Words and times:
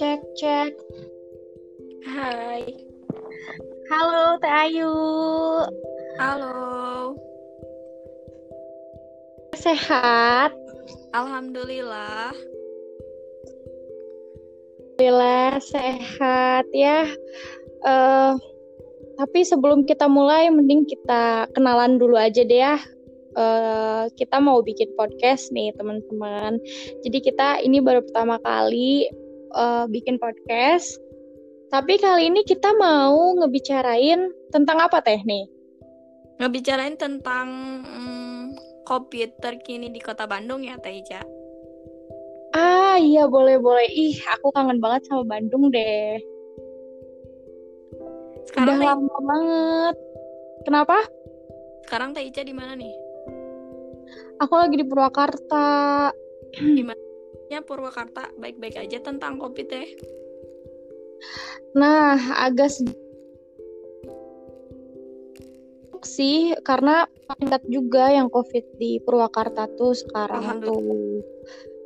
cek 0.00 0.24
cek. 0.32 0.72
Hai. 2.08 2.64
Halo 3.92 4.40
Teh 4.40 4.48
Ayu. 4.48 4.96
Halo. 6.16 7.12
Sehat? 9.60 10.56
Alhamdulillah. 11.12 12.32
Alhamdulillah 14.96 15.60
sehat 15.68 16.64
ya. 16.72 17.04
Uh, 17.84 18.40
tapi 19.20 19.44
sebelum 19.44 19.84
kita 19.84 20.08
mulai, 20.08 20.48
mending 20.48 20.88
kita 20.88 21.44
kenalan 21.52 22.00
dulu 22.00 22.16
aja 22.16 22.40
deh 22.40 22.56
ya. 22.56 22.80
Uh, 23.36 24.08
kita 24.16 24.40
mau 24.40 24.64
bikin 24.64 24.88
podcast 24.96 25.52
nih 25.52 25.76
teman-teman. 25.76 26.56
Jadi 27.04 27.20
kita 27.20 27.60
ini 27.60 27.84
baru 27.84 28.00
pertama 28.00 28.40
kali 28.40 29.04
uh, 29.54 29.84
bikin 29.90 30.16
podcast. 30.18 30.98
Tapi 31.70 32.02
kali 32.02 32.34
ini 32.34 32.42
kita 32.42 32.74
mau 32.74 33.38
ngebicarain 33.38 34.26
tentang 34.50 34.82
apa 34.82 34.98
teh 35.02 35.22
nih? 35.22 35.46
Ngebicarain 36.42 36.98
tentang 36.98 37.46
hmm, 37.86 38.58
COVID 38.90 39.38
terkini 39.38 39.86
di 39.94 40.02
kota 40.02 40.26
Bandung 40.26 40.66
ya 40.66 40.74
Teh 40.82 40.98
Ica? 40.98 41.22
Ah 42.50 42.98
iya 42.98 43.30
boleh 43.30 43.62
boleh. 43.62 43.86
Ih 43.86 44.18
aku 44.34 44.50
kangen 44.50 44.82
banget 44.82 45.06
sama 45.06 45.22
Bandung 45.22 45.70
deh. 45.70 46.18
Sekarang 48.50 48.82
Udah 48.82 48.98
lama 48.98 49.16
banget. 49.22 49.96
Kenapa? 50.66 50.98
Sekarang 51.86 52.10
Teh 52.10 52.26
Ica 52.26 52.42
di 52.42 52.50
mana 52.50 52.74
nih? 52.74 52.94
Aku 54.42 54.58
lagi 54.58 54.74
di 54.74 54.82
Purwakarta. 54.82 56.10
Gimana? 56.58 57.09
Ya 57.50 57.60
Purwakarta 57.66 58.30
baik-baik 58.38 58.78
aja 58.78 59.02
tentang 59.02 59.42
kopi 59.42 59.66
teh. 59.66 59.88
Nah, 61.74 62.14
agak 62.38 62.70
sih 66.06 66.56
karena 66.64 67.04
meningkat 67.28 67.62
juga 67.68 68.08
yang 68.08 68.32
COVID 68.32 68.80
di 68.80 69.02
Purwakarta 69.02 69.68
tuh 69.76 69.92
sekarang 69.92 70.64
tuh. 70.64 71.20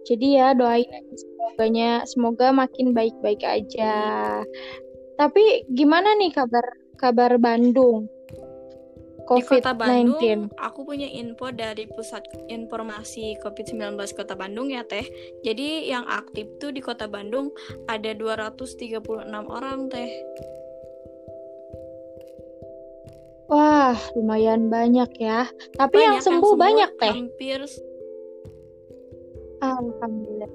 Jadi 0.05 0.37
ya 0.37 0.53
doain 0.53 0.87
semoga 1.17 2.05
semoga 2.05 2.47
makin 2.53 2.93
baik-baik 2.93 3.41
aja. 3.41 3.97
Tapi 5.17 5.65
gimana 5.73 6.13
nih 6.21 6.31
kabar 6.35 6.67
kabar 7.01 7.41
Bandung? 7.41 8.07
COVID-19. 9.25 9.49
Di 9.49 9.61
Kota 9.61 9.73
Bandung, 9.73 10.41
aku 10.61 10.81
punya 10.85 11.09
info 11.09 11.49
dari 11.49 11.89
Pusat 11.89 12.53
Informasi 12.53 13.41
COVID-19 13.41 13.97
Kota 14.13 14.37
Bandung 14.37 14.69
ya, 14.69 14.85
Teh. 14.85 15.05
Jadi 15.41 15.89
yang 15.89 16.05
aktif 16.05 16.49
tuh 16.61 16.71
di 16.71 16.85
Kota 16.85 17.09
Bandung 17.09 17.49
ada 17.89 18.13
236 18.13 19.01
orang, 19.49 19.89
Teh. 19.89 20.11
Wah, 23.49 23.97
lumayan 24.17 24.73
banyak 24.73 25.11
ya. 25.21 25.49
Tapi 25.77 26.01
banyak 26.01 26.09
yang 26.09 26.19
sembuh, 26.21 26.53
yang 26.57 26.61
banyak, 26.61 26.91
Teh. 27.01 27.15
Hampir 27.15 27.61
Alhamdulillah. 29.65 30.53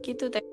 Gitu, 0.00 0.24
Teh. 0.32 0.44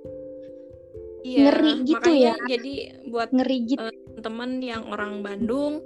Iya, 1.27 1.43
ngeri 1.51 1.73
gitu 1.83 2.11
ya. 2.15 2.33
Jadi 2.47 2.73
buat 3.11 3.29
ngeri 3.35 3.57
gitu. 3.67 3.83
Uh, 3.83 3.96
teman 4.21 4.59
yang 4.63 4.89
orang 4.89 5.21
Bandung 5.21 5.85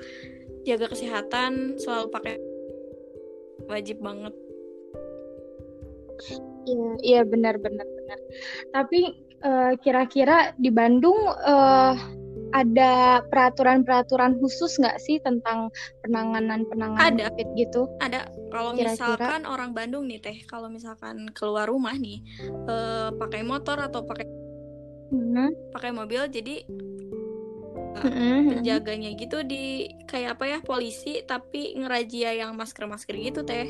jaga 0.63 0.91
kesehatan 0.91 1.81
selalu 1.81 2.07
pakai 2.13 2.35
wajib 3.67 3.99
banget. 4.01 4.33
Iya 6.69 6.89
iya 7.01 7.21
benar 7.25 7.57
benar 7.57 7.85
benar. 7.85 8.19
Tapi 8.69 8.99
eh, 9.41 9.71
kira-kira 9.81 10.53
di 10.61 10.69
Bandung 10.69 11.17
uh, 11.25 11.97
ada 12.51 13.23
peraturan-peraturan 13.31 14.35
khusus 14.43 14.75
nggak 14.75 14.99
sih 14.99 15.17
tentang 15.23 15.71
penanganan 16.03 16.67
penanganan 16.67 17.15
ada. 17.15 17.31
COVID 17.31 17.49
gitu? 17.55 17.87
Ada. 18.03 18.27
Kalau 18.51 18.71
misalkan 18.75 19.47
orang 19.47 19.71
Bandung 19.71 20.11
nih 20.11 20.19
teh 20.19 20.37
kalau 20.45 20.67
misalkan 20.67 21.31
keluar 21.31 21.71
rumah 21.71 21.95
nih 21.95 22.19
uh, 22.67 23.15
pakai 23.15 23.41
motor 23.47 23.79
atau 23.79 24.03
pakai 24.03 24.27
hmm. 25.11 25.71
pakai 25.71 25.91
mobil 25.95 26.27
jadi 26.27 26.67
penjaganya 28.01 29.09
gitu 29.13 29.45
di 29.45 29.91
kayak 30.09 30.39
apa 30.39 30.45
ya 30.47 30.59
polisi 30.65 31.21
tapi 31.23 31.77
ngerajia 31.77 32.41
yang 32.41 32.57
masker 32.57 32.89
masker 32.89 33.15
gitu 33.17 33.45
teh 33.45 33.69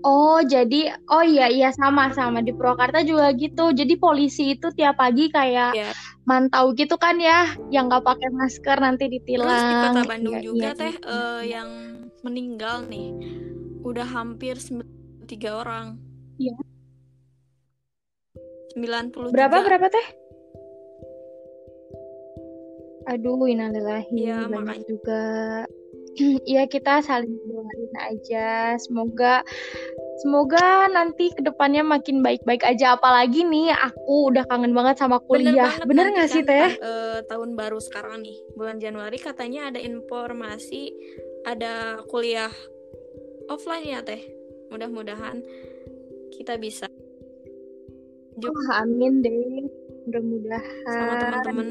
Oh 0.00 0.40
jadi 0.40 0.96
oh 1.12 1.20
iya 1.20 1.52
iya 1.52 1.68
sama 1.76 2.08
sama 2.16 2.40
di 2.40 2.56
Purwakarta 2.56 3.04
juga 3.04 3.36
gitu 3.36 3.76
jadi 3.76 4.00
polisi 4.00 4.56
itu 4.56 4.72
tiap 4.72 4.96
pagi 4.96 5.28
kayak 5.28 5.76
yeah. 5.76 5.92
mantau 6.24 6.72
gitu 6.72 6.96
kan 6.96 7.20
ya 7.20 7.52
yang 7.68 7.92
nggak 7.92 8.08
pakai 8.08 8.32
masker 8.32 8.80
nanti 8.80 9.12
ditilang. 9.12 9.44
Terus 9.44 9.68
di 9.68 9.74
kota 9.76 10.02
Bandung 10.08 10.36
ya, 10.40 10.40
juga 10.40 10.68
iya, 10.72 10.80
teh 10.80 10.94
uh, 11.04 11.42
yang 11.44 11.68
meninggal 12.24 12.88
nih 12.88 13.12
udah 13.84 14.08
hampir 14.08 14.56
tiga 15.28 15.60
orang. 15.60 16.00
Iya. 16.40 16.56
Sembilan 18.72 19.04
puluh. 19.12 19.28
Berapa 19.36 19.60
berapa 19.68 19.86
teh? 19.92 20.06
Aduh, 23.08 23.48
innalillahi 23.48 24.12
ya, 24.12 24.44
banyak 24.44 24.84
makanya. 24.84 24.88
juga. 24.88 25.24
Iya 26.50 26.66
kita 26.66 27.00
saling 27.00 27.38
doain 27.46 27.94
aja. 27.96 28.74
Semoga 28.76 29.46
semoga 30.20 30.90
nanti 30.90 31.32
ke 31.32 31.40
depannya 31.40 31.86
makin 31.86 32.20
baik-baik 32.20 32.66
aja. 32.66 32.98
Apalagi 32.98 33.46
nih 33.46 33.72
aku 33.72 34.28
udah 34.34 34.44
kangen 34.50 34.74
banget 34.74 35.00
sama 35.00 35.22
kuliah. 35.22 35.70
Bener, 35.86 36.12
nggak 36.12 36.28
sih 36.28 36.42
teh? 36.44 36.76
Uh, 36.82 37.22
tahun 37.30 37.54
baru 37.56 37.78
sekarang 37.80 38.26
nih 38.26 38.36
bulan 38.58 38.82
Januari 38.82 39.16
katanya 39.16 39.70
ada 39.70 39.80
informasi 39.80 40.92
ada 41.46 42.02
kuliah 42.10 42.52
offline 43.48 43.86
ya 43.86 44.02
teh. 44.02 44.20
Mudah-mudahan 44.68 45.40
kita 46.34 46.58
bisa. 46.58 46.90
Oh, 48.40 48.66
amin 48.76 49.22
deh. 49.22 49.66
Mudah-mudahan. 50.10 50.84
Sama 50.90 51.14
teman-teman 51.22 51.68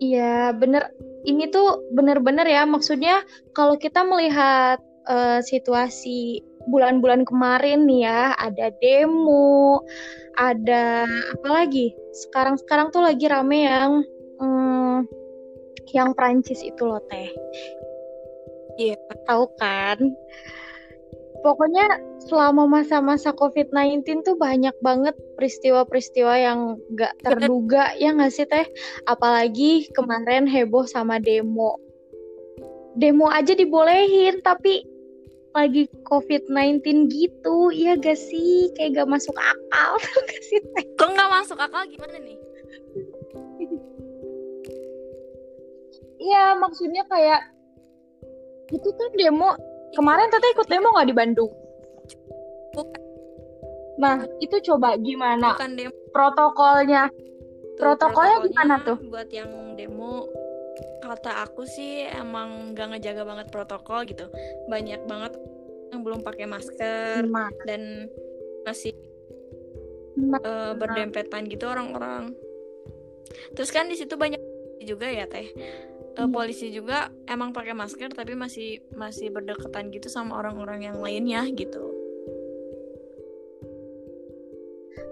Iya, 0.00 0.56
bener. 0.56 0.88
Ini 1.28 1.52
tuh 1.52 1.84
bener-bener 1.92 2.48
ya, 2.48 2.64
maksudnya 2.64 3.20
kalau 3.52 3.76
kita 3.76 4.00
melihat 4.00 4.80
uh, 5.04 5.44
situasi 5.44 6.40
bulan-bulan 6.72 7.28
kemarin 7.28 7.84
nih 7.84 8.08
ya, 8.08 8.32
ada 8.40 8.72
demo, 8.80 9.84
ada 10.40 11.04
apa 11.04 11.48
lagi? 11.48 11.92
Sekarang-sekarang 12.16 12.88
tuh 12.96 13.04
lagi 13.04 13.28
rame 13.28 13.68
yang 13.68 14.00
um, 14.40 15.04
yang 15.92 16.16
Prancis 16.16 16.64
itu 16.64 16.80
loh 16.80 17.04
teh. 17.12 17.28
Iya, 18.80 18.96
tahu 19.28 19.44
kan? 19.60 20.00
Pokoknya 21.40 21.86
selama 22.28 22.68
masa-masa 22.68 23.32
COVID-19 23.32 24.22
tuh 24.22 24.36
banyak 24.36 24.74
banget 24.84 25.16
peristiwa-peristiwa 25.36 26.34
yang 26.36 26.60
gak 26.94 27.16
terduga 27.24 27.96
ya 27.96 28.12
gak 28.12 28.32
sih 28.32 28.46
teh? 28.46 28.66
Apalagi 29.08 29.88
kemarin 29.96 30.44
heboh 30.44 30.84
sama 30.84 31.18
demo. 31.18 31.80
Demo 32.96 33.30
aja 33.32 33.56
dibolehin 33.56 34.44
tapi 34.44 34.84
lagi 35.50 35.90
COVID-19 36.06 37.10
gitu 37.10 37.72
ya 37.74 37.96
gak 37.96 38.20
sih? 38.20 38.70
Kayak 38.76 39.04
gak 39.04 39.10
masuk 39.18 39.36
akal 39.36 39.92
gak 40.30 40.42
sih 40.44 40.60
teh? 40.60 40.84
Kok 41.00 41.10
gak 41.16 41.30
masuk 41.32 41.58
akal? 41.58 41.82
Gimana 41.88 42.16
nih? 42.20 42.38
Iya 46.20 46.52
maksudnya 46.60 47.02
kayak 47.08 47.42
itu 48.70 48.88
kan 48.94 49.10
demo 49.18 49.56
Kemarin 49.94 50.30
Tete 50.30 50.48
ikut 50.54 50.66
demo 50.70 50.88
nggak 50.94 51.08
di 51.08 51.16
Bandung? 51.16 51.52
Bukan. 52.74 53.02
Nah, 54.00 54.16
itu 54.40 54.56
coba 54.70 54.96
gimana? 54.96 55.54
Bukan 55.54 55.70
demo. 55.76 55.92
Protokolnya. 56.14 57.10
Protokolnya, 57.76 58.36
protokolnya 58.36 58.36
gimana 58.46 58.74
tuh? 58.84 58.96
Buat 59.08 59.28
yang 59.32 59.50
demo, 59.76 60.28
kata 61.00 61.42
aku 61.48 61.64
sih 61.66 62.06
emang 62.06 62.76
gak 62.76 62.94
ngejaga 62.94 63.22
banget 63.24 63.46
protokol 63.50 64.06
gitu. 64.06 64.28
Banyak 64.68 65.04
banget 65.08 65.32
yang 65.90 66.06
belum 66.06 66.22
pakai 66.22 66.46
masker 66.46 67.26
Gimana? 67.26 67.50
dan 67.66 68.06
masih 68.62 68.94
uh, 70.46 70.72
berdempetan 70.78 71.50
gitu 71.50 71.66
orang-orang. 71.66 72.36
Terus 73.58 73.70
kan 73.74 73.90
di 73.90 73.98
situ 73.98 74.14
banyak 74.14 74.38
juga 74.86 75.10
ya 75.10 75.28
teh 75.28 75.50
uh, 76.18 76.28
polisi 76.30 76.72
juga 76.74 77.12
emang 77.30 77.54
pakai 77.54 77.76
masker 77.76 78.10
tapi 78.10 78.34
masih 78.34 78.82
masih 78.96 79.30
berdekatan 79.30 79.92
gitu 79.94 80.10
sama 80.10 80.40
orang-orang 80.40 80.90
yang 80.90 80.98
lainnya 80.98 81.46
gitu. 81.54 81.94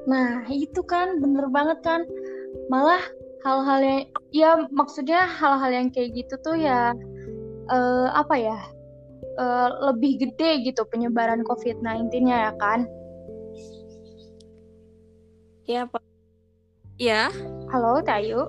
Nah 0.08 0.48
itu 0.48 0.80
kan 0.82 1.20
bener 1.20 1.46
banget 1.52 1.78
kan 1.84 2.02
malah 2.72 3.02
hal-hal 3.44 3.78
yang 3.84 4.02
ya 4.34 4.50
maksudnya 4.72 5.28
hal-hal 5.28 5.70
yang 5.70 5.88
kayak 5.92 6.16
gitu 6.16 6.34
tuh 6.42 6.56
ya 6.58 6.96
uh, 7.70 8.08
apa 8.16 8.34
ya 8.34 8.58
uh, 9.38 9.68
lebih 9.92 10.18
gede 10.18 10.66
gitu 10.66 10.82
penyebaran 10.88 11.46
COVID-19-nya 11.46 12.50
ya 12.50 12.52
kan? 12.58 12.88
Ya, 15.68 15.84
Pak. 15.84 16.00
Ya. 16.96 17.28
Halo, 17.68 18.00
Tayu. 18.00 18.48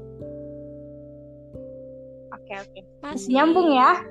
Oke, 2.50 2.66
oke. 2.66 2.82
Masih 3.06 3.30
nyambung 3.38 3.70
ya. 3.70 4.02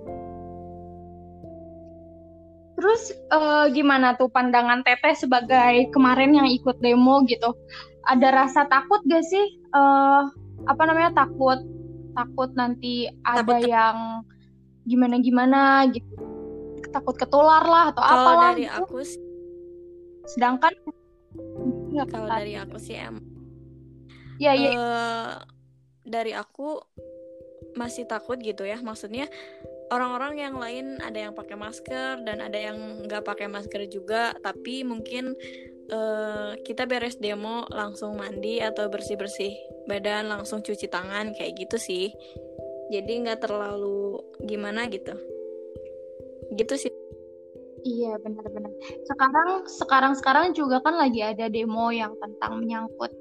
Terus 2.79 3.11
uh, 3.35 3.67
gimana 3.75 4.15
tuh 4.15 4.31
pandangan 4.31 4.87
Teteh 4.87 5.19
sebagai 5.19 5.91
kemarin 5.91 6.39
yang 6.39 6.47
ikut 6.47 6.79
demo 6.79 7.27
gitu? 7.27 7.51
Ada 8.07 8.31
rasa 8.31 8.71
takut 8.71 9.03
gak 9.11 9.27
sih? 9.27 9.59
Uh, 9.75 10.31
apa 10.71 10.83
namanya 10.87 11.27
takut 11.27 11.59
takut 12.19 12.51
nanti 12.59 13.07
ada 13.23 13.47
takut 13.47 13.63
yang 13.67 14.27
gimana 14.89 15.23
gimana 15.23 15.87
gitu 15.93 16.19
takut 16.91 17.15
ketular 17.15 17.63
lah 17.63 17.93
atau 17.93 18.03
apa 18.03 18.17
apalah 18.17 18.51
dari 18.57 18.65
gitu. 18.65 18.81
aku 18.81 18.97
sih, 19.05 19.21
sedangkan 20.25 20.73
kalau 22.09 22.27
dari 22.27 22.57
aku 22.57 22.77
sih 22.81 22.97
em 22.97 23.21
ya, 24.41 24.57
ya. 24.57 24.71
Uh, 24.73 25.33
dari 26.09 26.33
aku 26.33 26.81
masih 27.79 28.11
takut 28.11 28.35
gitu 28.43 28.67
ya. 28.67 28.83
Maksudnya 28.83 29.31
orang-orang 29.95 30.35
yang 30.43 30.55
lain 30.59 30.99
ada 30.99 31.31
yang 31.31 31.33
pakai 31.33 31.55
masker 31.55 32.27
dan 32.27 32.43
ada 32.43 32.59
yang 32.59 33.07
nggak 33.07 33.23
pakai 33.23 33.47
masker 33.47 33.87
juga 33.87 34.35
tapi 34.43 34.83
mungkin 34.83 35.39
uh, 35.95 36.59
kita 36.61 36.85
beres 36.85 37.17
demo 37.17 37.65
langsung 37.71 38.19
mandi 38.19 38.59
atau 38.59 38.91
bersih-bersih 38.91 39.55
badan 39.87 40.29
langsung 40.29 40.61
cuci 40.61 40.91
tangan 40.91 41.33
kayak 41.39 41.55
gitu 41.55 41.79
sih. 41.79 42.11
Jadi 42.91 43.13
nggak 43.23 43.47
terlalu 43.47 44.19
gimana 44.43 44.91
gitu. 44.91 45.15
Gitu 46.57 46.75
sih 46.75 46.98
Iya 47.87 48.19
benar-benar. 48.23 48.73
Sekarang 49.07 49.49
sekarang 49.67 50.13
sekarang 50.19 50.47
juga 50.57 50.83
kan 50.83 50.99
lagi 50.99 51.23
ada 51.23 51.47
demo 51.47 51.91
yang 51.95 52.15
tentang 52.19 52.59
menyangkut 52.59 53.13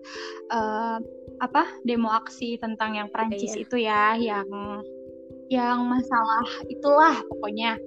uh, 0.49 0.97
apa 1.37 1.63
demo 1.85 2.09
aksi 2.09 2.57
tentang 2.57 2.97
yang 2.97 3.09
Prancis 3.13 3.53
iya. 3.53 3.61
itu 3.61 3.75
ya 3.77 4.03
yang 4.17 4.49
yang 5.47 5.79
masalah 5.87 6.47
itulah 6.67 7.15
pokoknya. 7.31 7.79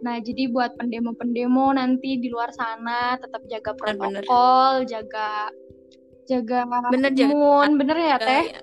Nah, 0.00 0.16
jadi 0.24 0.48
buat 0.48 0.72
pendemo-pendemo 0.80 1.76
nanti 1.76 2.16
di 2.16 2.32
luar 2.32 2.48
sana 2.56 3.20
tetap 3.20 3.44
jaga 3.52 3.76
protokol, 3.76 4.84
bener. 4.84 4.88
jaga 4.88 5.52
jaga 6.24 6.64
bener, 6.88 7.12
imun, 7.12 7.76
jaga. 7.76 7.80
bener 7.84 7.98
ya 8.00 8.16
teh? 8.16 8.44
Ya. 8.56 8.60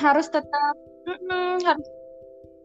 Harus 0.00 0.32
tetap 0.32 0.74
mm 1.04 1.60
harus 1.60 1.88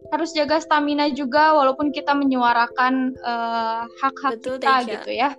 harus 0.08 0.32
jaga 0.34 0.58
stamina 0.64 1.12
juga 1.12 1.54
walaupun 1.54 1.92
kita 1.92 2.16
menyuarakan 2.16 3.20
uh, 3.22 3.84
hak-hak 4.00 4.40
Betul, 4.40 4.58
kita 4.58 4.74
gitu 4.88 5.12
ya. 5.14 5.30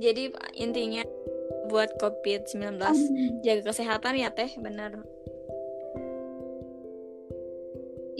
Jadi 0.00 0.32
intinya 0.56 1.02
buat 1.68 1.96
COVID-19 2.00 2.76
hmm. 2.80 3.44
jaga 3.44 3.62
kesehatan 3.72 4.16
ya 4.18 4.28
teh, 4.32 4.50
benar. 4.58 5.00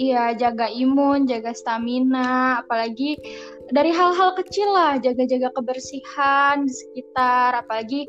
Iya, 0.00 0.32
jaga 0.32 0.72
imun, 0.72 1.28
jaga 1.28 1.52
stamina, 1.52 2.64
apalagi 2.64 3.20
dari 3.68 3.92
hal-hal 3.92 4.32
kecil 4.32 4.72
lah, 4.72 4.96
jaga-jaga 4.96 5.52
kebersihan 5.52 6.64
di 6.64 6.72
sekitar, 6.72 7.52
apalagi 7.60 8.08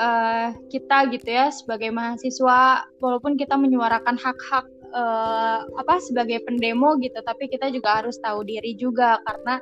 uh, 0.00 0.56
kita 0.72 1.12
gitu 1.12 1.28
ya 1.28 1.52
sebagai 1.52 1.92
mahasiswa, 1.92 2.88
walaupun 3.04 3.36
kita 3.36 3.52
menyuarakan 3.52 4.16
hak-hak 4.16 4.64
uh, 4.96 5.60
apa 5.76 6.00
sebagai 6.00 6.40
pendemo 6.48 6.96
gitu, 6.98 7.20
tapi 7.20 7.52
kita 7.52 7.68
juga 7.68 8.00
harus 8.00 8.16
tahu 8.24 8.42
diri 8.48 8.72
juga 8.80 9.20
karena 9.28 9.60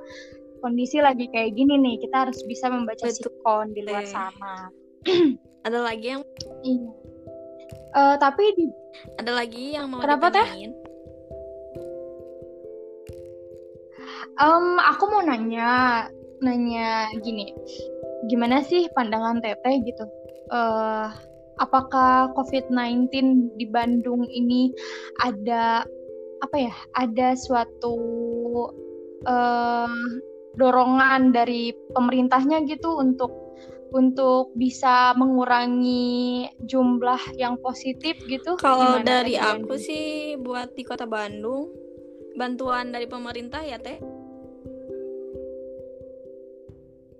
kondisi 0.62 1.02
lagi 1.02 1.28
kayak 1.28 1.58
gini 1.58 1.76
nih, 1.76 2.00
kita 2.00 2.24
harus 2.24 2.40
bisa 2.46 2.70
membaca 2.70 3.04
sikon 3.10 3.74
di 3.74 3.84
luar 3.84 4.06
sana. 4.06 4.70
Ada 5.66 5.80
lagi 5.82 6.06
yang 6.16 6.22
iya. 6.64 6.92
Uh, 7.94 8.16
tapi 8.18 8.42
di 8.58 8.66
ada 9.22 9.32
lagi 9.38 9.78
yang 9.78 9.86
mau 9.86 10.02
Kenapa 10.02 10.28
teh? 10.34 10.48
Um, 14.34 14.82
aku 14.82 15.04
mau 15.14 15.22
nanya, 15.22 16.04
nanya 16.42 17.06
gini, 17.22 17.54
gimana 18.26 18.66
sih 18.66 18.90
pandangan 18.98 19.38
Teteh 19.38 19.78
gitu? 19.86 20.04
Uh, 20.50 21.06
apakah 21.58 22.34
COVID-19 22.34 23.10
di 23.58 23.66
Bandung 23.68 24.26
ini 24.26 24.72
ada 25.22 25.86
apa 26.42 26.56
ya? 26.56 26.74
Ada 26.98 27.38
suatu 27.38 27.96
uh, 29.26 30.00
dorongan 30.54 31.34
dari 31.34 31.74
pemerintahnya 31.94 32.66
gitu 32.66 32.98
untuk 32.98 33.30
untuk 33.94 34.50
bisa 34.58 35.14
mengurangi 35.14 36.50
jumlah 36.66 37.38
yang 37.38 37.54
positif 37.62 38.18
gitu? 38.26 38.58
Kalau 38.58 39.02
dari 39.06 39.38
aku 39.38 39.78
sih 39.78 40.34
buat 40.38 40.74
di 40.74 40.82
kota 40.82 41.06
Bandung 41.06 41.70
bantuan 42.34 42.90
dari 42.90 43.06
pemerintah 43.06 43.62
ya 43.62 43.78
teh 43.78 44.02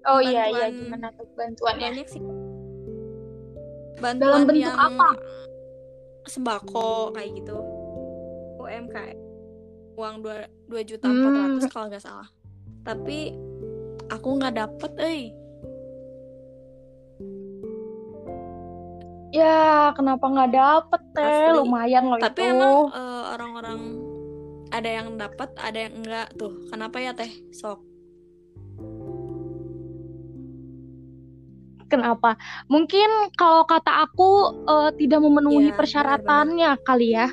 Oh 0.04 0.20
iya 0.20 0.52
iya 0.52 0.68
gimana 0.68 1.08
tuh 1.16 1.24
bantuannya? 1.32 1.96
Banyak 1.96 2.08
sih. 2.12 2.20
Bantuan 4.04 4.20
Dalam 4.20 4.44
bentuk 4.44 4.60
yang 4.68 4.76
apa? 4.76 5.08
Sembako 6.28 7.16
kayak 7.16 7.30
gitu. 7.40 7.56
UMKM. 8.60 9.18
Uang 9.96 10.20
dua 10.20 10.44
dua 10.68 10.82
juta 10.84 11.08
empat 11.08 11.32
ratus 11.32 11.64
hmm. 11.64 11.72
kalau 11.72 11.86
nggak 11.88 12.04
salah. 12.04 12.28
Tapi 12.84 13.32
aku 14.12 14.28
nggak 14.36 14.54
dapet, 14.60 14.92
eh. 15.00 15.22
Ya, 19.32 19.90
kenapa 19.96 20.24
nggak 20.30 20.52
dapet 20.52 21.02
teh? 21.16 21.24
Asli. 21.26 21.58
Lumayan 21.58 22.04
loh 22.06 22.20
Tapi 22.20 22.40
itu. 22.44 22.52
emang 22.54 22.76
uh, 22.92 23.24
orang-orang 23.34 23.80
ada 24.70 24.90
yang 24.90 25.08
dapat, 25.16 25.48
ada 25.58 25.78
yang 25.88 25.94
enggak 26.04 26.28
tuh. 26.36 26.52
Kenapa 26.68 27.00
ya 27.00 27.16
teh? 27.16 27.32
Sok. 27.50 27.93
Kenapa? 31.94 32.30
Mungkin 32.66 33.34
kalau 33.38 33.62
kata 33.64 34.10
aku 34.10 34.30
uh, 34.66 34.90
tidak 34.98 35.20
memenuhi 35.22 35.70
ya, 35.70 35.76
persyaratannya 35.78 36.70
benar 36.74 36.86
kali 36.86 37.08
ya. 37.14 37.28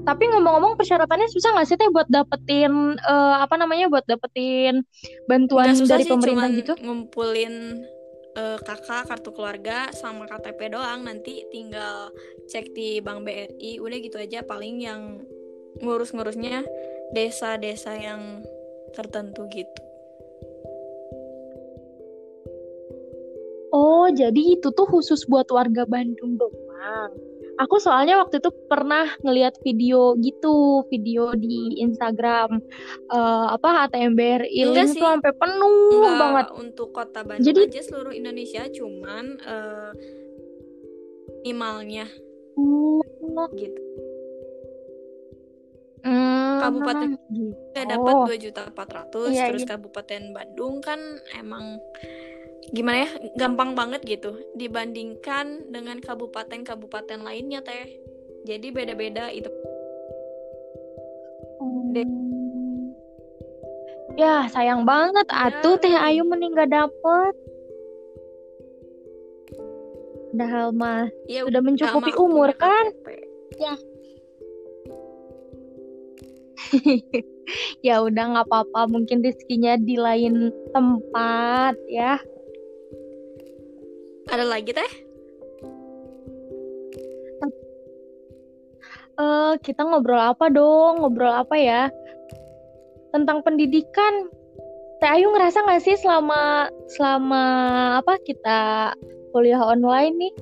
Tapi 0.00 0.24
ngomong-ngomong 0.32 0.74
persyaratannya 0.80 1.28
susah 1.28 1.54
nggak 1.54 1.68
sih 1.68 1.76
teh 1.76 1.92
buat 1.92 2.08
dapetin 2.08 2.96
uh, 3.04 3.36
apa 3.44 3.54
namanya 3.60 3.88
buat 3.92 4.04
dapetin 4.08 4.82
bantuan 5.28 5.76
dari 5.76 6.04
sih, 6.04 6.12
pemerintah 6.12 6.48
gitu? 6.56 6.72
Ngumpulin 6.80 7.84
uh, 8.36 8.58
kakak 8.64 9.06
kartu 9.12 9.30
keluarga 9.36 9.92
sama 9.92 10.24
KTP 10.24 10.72
doang 10.72 11.04
nanti 11.04 11.44
tinggal 11.52 12.10
cek 12.48 12.72
di 12.72 12.98
Bank 13.04 13.28
BRI 13.28 13.78
udah 13.78 13.98
gitu 14.00 14.16
aja 14.18 14.40
paling 14.42 14.82
yang 14.82 15.20
ngurus-ngurusnya 15.84 16.66
desa-desa 17.14 17.94
yang 17.94 18.42
tertentu 18.96 19.46
gitu. 19.52 19.89
Oh, 23.70 24.10
jadi 24.10 24.58
itu 24.58 24.68
tuh 24.74 24.86
khusus 24.90 25.22
buat 25.30 25.46
warga 25.54 25.86
Bandung 25.86 26.34
doang. 26.38 27.14
Aku 27.60 27.76
soalnya 27.76 28.16
waktu 28.16 28.40
itu 28.40 28.48
pernah 28.72 29.04
ngeliat 29.20 29.60
video 29.60 30.16
gitu, 30.16 30.88
video 30.88 31.36
di 31.36 31.76
Instagram 31.84 32.56
uh, 33.12 33.52
apa 33.52 33.84
ATM 33.86 34.16
BRI 34.16 34.64
link 34.64 34.96
tuh 34.96 35.04
sampai 35.04 35.32
penuh 35.36 35.92
Enggak, 36.00 36.16
banget. 36.16 36.46
Untuk 36.56 36.88
kota 36.96 37.20
Bandung 37.20 37.44
jadi, 37.44 37.68
aja 37.68 37.82
seluruh 37.84 38.16
Indonesia 38.16 38.64
cuman 38.72 39.24
uh, 39.44 39.92
minimalnya. 41.44 42.08
Oh, 42.56 43.04
gitu. 43.52 43.82
Hmm, 46.00 46.64
kabupaten 46.64 47.12
gitu. 47.28 47.52
dapat 47.76 48.14
dua 48.24 48.36
juta 48.40 48.72
empat 48.72 48.88
ratus 48.88 49.36
iya, 49.36 49.52
terus 49.52 49.68
iya. 49.68 49.76
kabupaten 49.76 50.22
Bandung 50.32 50.80
kan 50.80 50.96
emang 51.36 51.76
gimana 52.70 53.02
ya 53.02 53.10
gampang 53.34 53.74
banget 53.74 54.00
gitu 54.06 54.38
dibandingkan 54.54 55.66
dengan 55.74 55.98
kabupaten-kabupaten 55.98 57.18
lainnya 57.18 57.60
teh. 57.66 57.98
Jadi 58.46 58.72
beda-beda 58.72 59.28
itu. 59.28 59.50
Hmm. 61.60 61.92
ya 64.16 64.48
sayang 64.48 64.86
banget. 64.86 65.26
Ya. 65.28 65.50
atuh 65.50 65.76
teh 65.82 65.92
Ayu 65.92 66.22
meninggal 66.24 66.70
dapet. 66.70 67.34
Padahal 70.30 70.70
mah 70.70 71.10
ya, 71.26 71.42
sudah 71.42 71.60
mencukupi 71.60 72.14
umur 72.14 72.54
kan? 72.54 72.94
ya. 73.58 73.74
Ya 77.82 77.98
udah 77.98 78.24
nggak 78.30 78.46
apa-apa. 78.46 78.86
Mungkin 78.86 79.26
rezekinya 79.26 79.74
di 79.74 79.98
lain 79.98 80.54
tempat 80.70 81.74
ya 81.90 82.22
ada 84.30 84.46
lagi 84.46 84.70
teh? 84.70 84.92
Uh, 89.20 89.52
kita 89.60 89.84
ngobrol 89.84 90.16
apa 90.16 90.48
dong? 90.48 91.04
Ngobrol 91.04 91.34
apa 91.34 91.58
ya? 91.60 91.92
tentang 93.10 93.42
pendidikan 93.42 94.30
Teh 95.00 95.10
Ayu 95.10 95.32
ngerasa 95.32 95.64
nggak 95.64 95.82
sih 95.82 95.96
selama 95.98 96.68
selama 96.92 97.44
apa 98.04 98.20
kita 98.22 98.92
kuliah 99.32 99.60
online 99.60 100.14
nih 100.16 100.34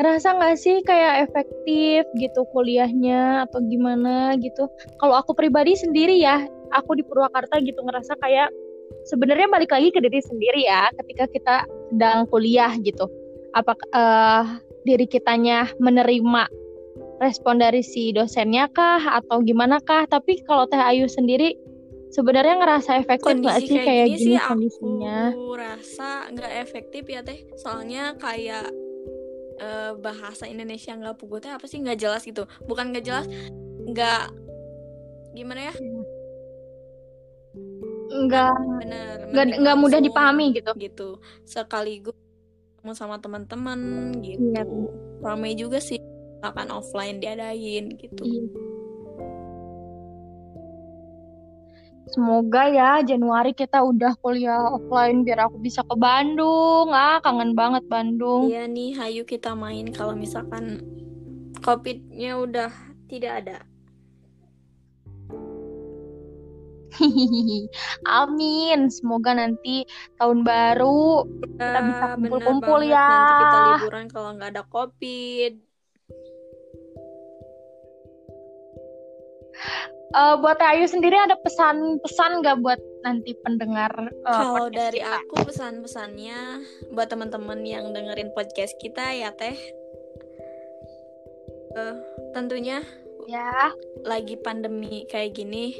ngerasa 0.00 0.36
nggak 0.36 0.56
sih 0.58 0.80
kayak 0.84 1.30
efektif 1.30 2.04
gitu 2.16 2.40
kuliahnya 2.52 3.46
atau 3.48 3.60
gimana 3.68 4.34
gitu 4.40 4.68
kalau 4.98 5.16
aku 5.16 5.36
pribadi 5.36 5.76
sendiri 5.76 6.20
ya 6.20 6.44
aku 6.72 6.96
di 6.96 7.04
Purwakarta 7.04 7.60
gitu 7.60 7.80
ngerasa 7.84 8.16
kayak 8.20 8.48
sebenarnya 9.08 9.48
balik 9.48 9.72
lagi 9.72 9.88
ke 9.92 10.00
diri 10.00 10.20
sendiri 10.20 10.64
ya 10.64 10.88
ketika 11.02 11.24
kita 11.32 11.56
sedang 11.92 12.28
kuliah 12.28 12.72
gitu 12.80 13.08
apa 13.52 13.72
uh, 13.92 14.44
diri 14.88 15.06
kitanya 15.06 15.68
menerima 15.78 16.48
respon 17.22 17.62
dari 17.62 17.86
si 17.86 18.10
dosennya 18.10 18.66
kah 18.74 19.22
atau 19.22 19.44
gimana 19.46 19.78
kah 19.78 20.08
tapi 20.10 20.42
kalau 20.42 20.66
Teh 20.66 20.80
Ayu 20.80 21.06
sendiri 21.06 21.54
sebenarnya 22.12 22.60
ngerasa 22.60 23.00
efektif 23.00 23.40
nggak 23.40 23.58
sih 23.64 23.78
kayak, 23.78 23.86
kayak 23.88 24.06
gini, 24.12 24.20
sih 24.20 24.36
kondisinya? 24.36 25.18
Aku 25.32 25.54
rasa 25.56 26.08
nggak 26.28 26.52
efektif 26.60 27.04
ya 27.08 27.20
teh, 27.24 27.48
soalnya 27.56 28.12
kayak 28.20 28.68
uh, 29.64 29.96
bahasa 29.96 30.44
Indonesia 30.44 30.92
nggak 30.92 31.16
pugu 31.16 31.40
teh 31.40 31.48
apa 31.48 31.64
sih 31.64 31.80
nggak 31.80 31.98
jelas 31.98 32.22
gitu, 32.28 32.44
bukan 32.68 32.92
nggak 32.92 33.04
jelas, 33.08 33.26
nggak 33.88 34.28
gimana 35.32 35.72
ya? 35.72 35.74
Nggak 38.12 38.52
nggak 39.32 39.76
mudah 39.80 40.00
dipahami 40.04 40.52
gitu. 40.52 40.72
Gitu, 40.76 41.08
sekaligus 41.48 42.21
mau 42.82 42.94
sama 42.94 43.22
teman-teman 43.22 44.10
gitu, 44.22 44.42
iya. 44.42 44.66
ramai 45.22 45.54
juga 45.54 45.78
sih 45.78 46.02
akan 46.42 46.82
offline 46.82 47.22
diadain 47.22 47.94
gitu. 47.94 48.22
Iya 48.26 48.72
Semoga 52.12 52.68
ya 52.68 53.00
Januari 53.00 53.56
kita 53.56 53.80
udah 53.80 54.12
kuliah 54.20 54.74
offline 54.74 55.24
biar 55.24 55.48
aku 55.48 55.56
bisa 55.62 55.80
ke 55.80 55.96
Bandung. 55.96 56.92
Ah, 56.92 57.22
kangen 57.24 57.56
banget 57.56 57.88
Bandung. 57.88 58.52
Iya 58.52 58.68
nih, 58.68 58.92
hayu 59.00 59.22
kita 59.24 59.56
main 59.56 59.88
kalau 59.94 60.12
misalkan 60.12 60.84
COVID-nya 61.64 62.36
udah 62.36 62.68
tidak 63.08 63.32
ada. 63.40 63.56
Amin. 68.20 68.92
Semoga 68.92 69.36
nanti 69.36 69.86
tahun 70.20 70.44
baru 70.44 71.26
kita 71.58 71.80
bisa 71.88 72.04
kumpul-kumpul 72.18 72.80
ya. 72.84 73.08
Nanti 73.08 73.34
kita 73.40 73.58
liburan 73.76 74.06
kalau 74.10 74.30
nggak 74.36 74.50
ada 74.52 74.62
COVID. 74.68 75.52
uh, 80.14 80.34
buat 80.38 80.58
Ayu 80.60 80.86
sendiri 80.86 81.16
ada 81.16 81.36
pesan-pesan 81.40 82.44
nggak 82.44 82.58
buat 82.60 82.80
nanti 83.02 83.34
pendengar 83.42 83.92
uh, 84.22 84.30
kalau 84.30 84.68
dari 84.70 85.02
kita? 85.02 85.18
aku 85.24 85.34
pesan-pesannya 85.48 86.40
buat 86.94 87.08
teman-teman 87.10 87.66
yang 87.66 87.90
dengerin 87.90 88.30
podcast 88.36 88.76
kita 88.78 89.02
ya 89.10 89.34
teh 89.34 89.56
uh, 91.74 91.96
tentunya 92.36 92.84
ya 93.26 93.70
lagi 94.02 94.34
pandemi 94.40 95.06
kayak 95.06 95.36
gini 95.38 95.74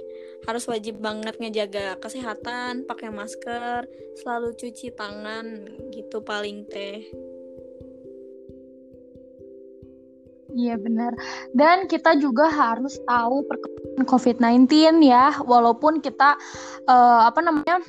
harus 0.46 0.66
wajib 0.66 0.98
banget 0.98 1.38
ngejaga 1.38 1.98
kesehatan 2.02 2.86
pakai 2.86 3.10
masker 3.10 3.86
selalu 4.22 4.54
cuci 4.58 4.94
tangan 4.94 5.66
gitu 5.94 6.22
paling 6.22 6.66
teh 6.66 7.06
Iya 10.52 10.76
benar. 10.76 11.16
Dan 11.56 11.88
kita 11.88 12.12
juga 12.20 12.44
harus 12.52 13.00
tahu 13.08 13.40
perkembangan 13.48 14.04
COVID-19 14.04 15.00
ya, 15.00 15.32
walaupun 15.48 16.04
kita 16.04 16.36
uh, 16.84 17.24
apa 17.24 17.40
namanya 17.40 17.80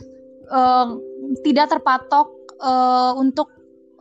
uh, 0.48 0.96
tidak 1.44 1.76
terpatok 1.76 2.32
uh, 2.64 3.20
untuk 3.20 3.52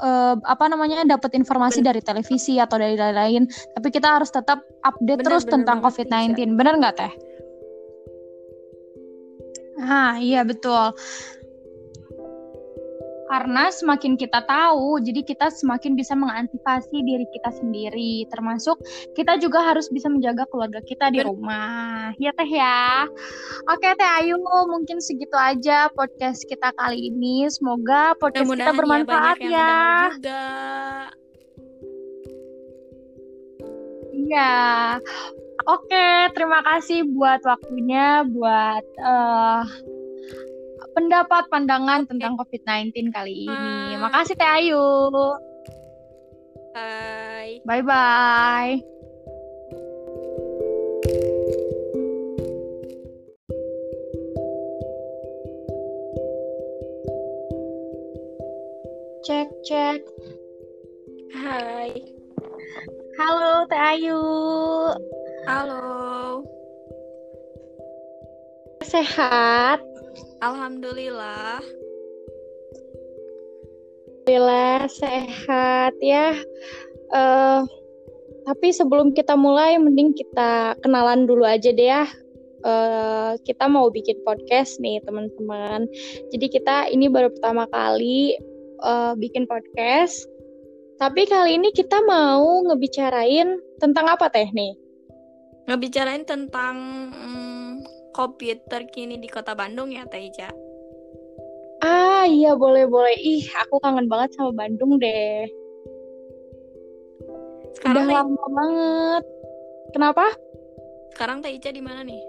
uh, 0.03 0.35
apa 0.43 0.65
namanya 0.67 1.07
dapat 1.07 1.33
informasi 1.39 1.81
dari 1.81 2.03
televisi 2.03 2.59
atau 2.59 2.77
dari 2.77 2.99
lain-lain, 2.99 3.47
tapi 3.79 3.89
kita 3.89 4.19
harus 4.19 4.35
tetap 4.35 4.67
update 4.83 5.23
bener, 5.23 5.27
terus 5.31 5.45
bener 5.47 5.55
tentang 5.63 5.79
COVID-19. 5.81 6.59
Benar 6.59 6.75
nggak 6.83 6.95
teh? 6.99 7.13
Ah 9.83 10.15
iya 10.21 10.47
betul 10.47 10.95
karena 13.33 13.73
semakin 13.73 14.21
kita 14.21 14.45
tahu, 14.45 15.01
jadi 15.01 15.25
kita 15.25 15.49
semakin 15.49 15.97
bisa 15.97 16.13
mengantisipasi 16.13 17.01
diri 17.01 17.25
kita 17.33 17.49
sendiri, 17.49 18.29
termasuk 18.29 18.77
kita 19.17 19.41
juga 19.41 19.65
harus 19.65 19.89
bisa 19.89 20.13
menjaga 20.13 20.45
keluarga 20.53 20.85
kita 20.85 21.09
di 21.09 21.25
rumah. 21.25 22.13
Ya 22.21 22.37
Teh 22.37 22.45
ya. 22.45 23.09
Oke 23.73 23.89
Teh 23.97 24.11
Ayu, 24.21 24.37
mungkin 24.69 25.01
segitu 25.01 25.33
aja 25.33 25.89
podcast 25.97 26.45
kita 26.45 26.77
kali 26.77 27.09
ini. 27.09 27.49
Semoga 27.49 28.13
podcast 28.21 28.53
kita 28.53 28.69
ya 28.69 28.77
bermanfaat 28.77 29.37
ya. 29.41 29.49
ya. 29.49 29.73
Juga. 30.13 30.45
Iya. 34.13 34.53
Oke, 35.63 36.09
terima 36.35 36.61
kasih 36.67 37.07
buat 37.17 37.41
waktunya, 37.49 38.27
buat 38.27 38.85
uh, 39.01 39.63
pendapat 40.93 41.49
pandangan 41.49 42.05
okay. 42.05 42.09
tentang 42.15 42.33
COVID-19 42.41 43.13
kali 43.13 43.49
ini. 43.49 43.97
Makasih 44.01 44.37
Teh 44.37 44.49
Ayu. 44.49 44.85
Bye. 46.73 47.61
Bye 47.69 47.85
bye. 47.85 48.75
Cek 59.23 59.49
cek. 59.63 60.01
Hai. 61.31 61.95
Halo 63.21 63.69
Teh 63.71 63.79
Ayu. 63.79 64.23
Halo. 65.47 66.43
Sehat. 68.83 69.92
Alhamdulillah. 70.43 71.63
Alhamdulillah 74.27 74.91
sehat 74.91 75.95
ya. 76.03 76.35
Uh, 77.15 77.63
tapi 78.43 78.75
sebelum 78.75 79.15
kita 79.15 79.39
mulai, 79.39 79.79
mending 79.79 80.11
kita 80.19 80.75
kenalan 80.83 81.31
dulu 81.31 81.47
aja 81.47 81.71
deh 81.71 81.87
ya. 81.87 82.11
Uh, 82.67 83.39
kita 83.47 83.71
mau 83.71 83.87
bikin 83.91 84.19
podcast 84.27 84.83
nih 84.83 84.99
teman-teman. 85.07 85.87
Jadi 86.35 86.47
kita 86.51 86.91
ini 86.91 87.07
baru 87.07 87.31
pertama 87.31 87.71
kali 87.71 88.35
uh, 88.83 89.15
bikin 89.15 89.47
podcast. 89.47 90.27
Tapi 90.99 91.23
kali 91.27 91.59
ini 91.59 91.71
kita 91.71 92.03
mau 92.03 92.67
ngebicarain 92.67 93.63
tentang 93.79 94.11
apa 94.11 94.27
teh 94.27 94.51
nih? 94.51 94.75
Ngebicarain 95.71 96.27
tentang 96.27 96.75
COVID 98.13 98.69
terkini 98.69 99.17
di 99.17 99.27
kota 99.27 99.57
Bandung 99.57 99.89
ya 99.91 100.05
Teh 100.07 100.23
Ica? 100.29 100.53
Ah 101.83 102.29
iya 102.29 102.55
boleh 102.55 102.87
boleh. 102.87 103.17
Ih 103.19 103.45
aku 103.67 103.81
kangen 103.83 104.07
banget 104.07 104.37
sama 104.39 104.53
Bandung 104.55 105.01
deh. 105.03 105.49
Sekarang 107.75 108.07
Udah 108.07 108.23
lama 108.23 108.45
banget. 108.53 109.25
Kenapa? 109.97 110.27
Sekarang 111.17 111.43
Teh 111.43 111.53
Ica 111.57 111.73
di 111.73 111.83
mana 111.83 112.05
nih? 112.07 112.23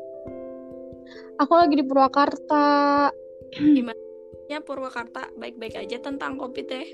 Aku 1.44 1.54
lagi 1.54 1.76
di 1.78 1.86
Purwakarta. 1.86 2.66
Gimana? 3.54 4.00
Ya 4.48 4.60
Purwakarta 4.60 5.30
baik-baik 5.38 5.78
aja 5.78 6.00
tentang 6.02 6.40
COVID 6.40 6.66
teh. 6.66 6.88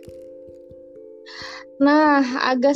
Nah, 1.79 2.19
agak 2.43 2.75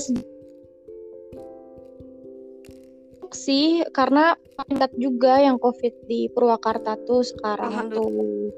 sih 3.35 3.83
karena 3.91 4.37
meningkat 4.57 4.91
juga 4.97 5.41
yang 5.41 5.57
covid 5.59 5.93
di 6.07 6.29
Purwakarta 6.31 6.97
tuh 7.03 7.25
sekarang 7.25 7.91
tuh. 7.91 8.53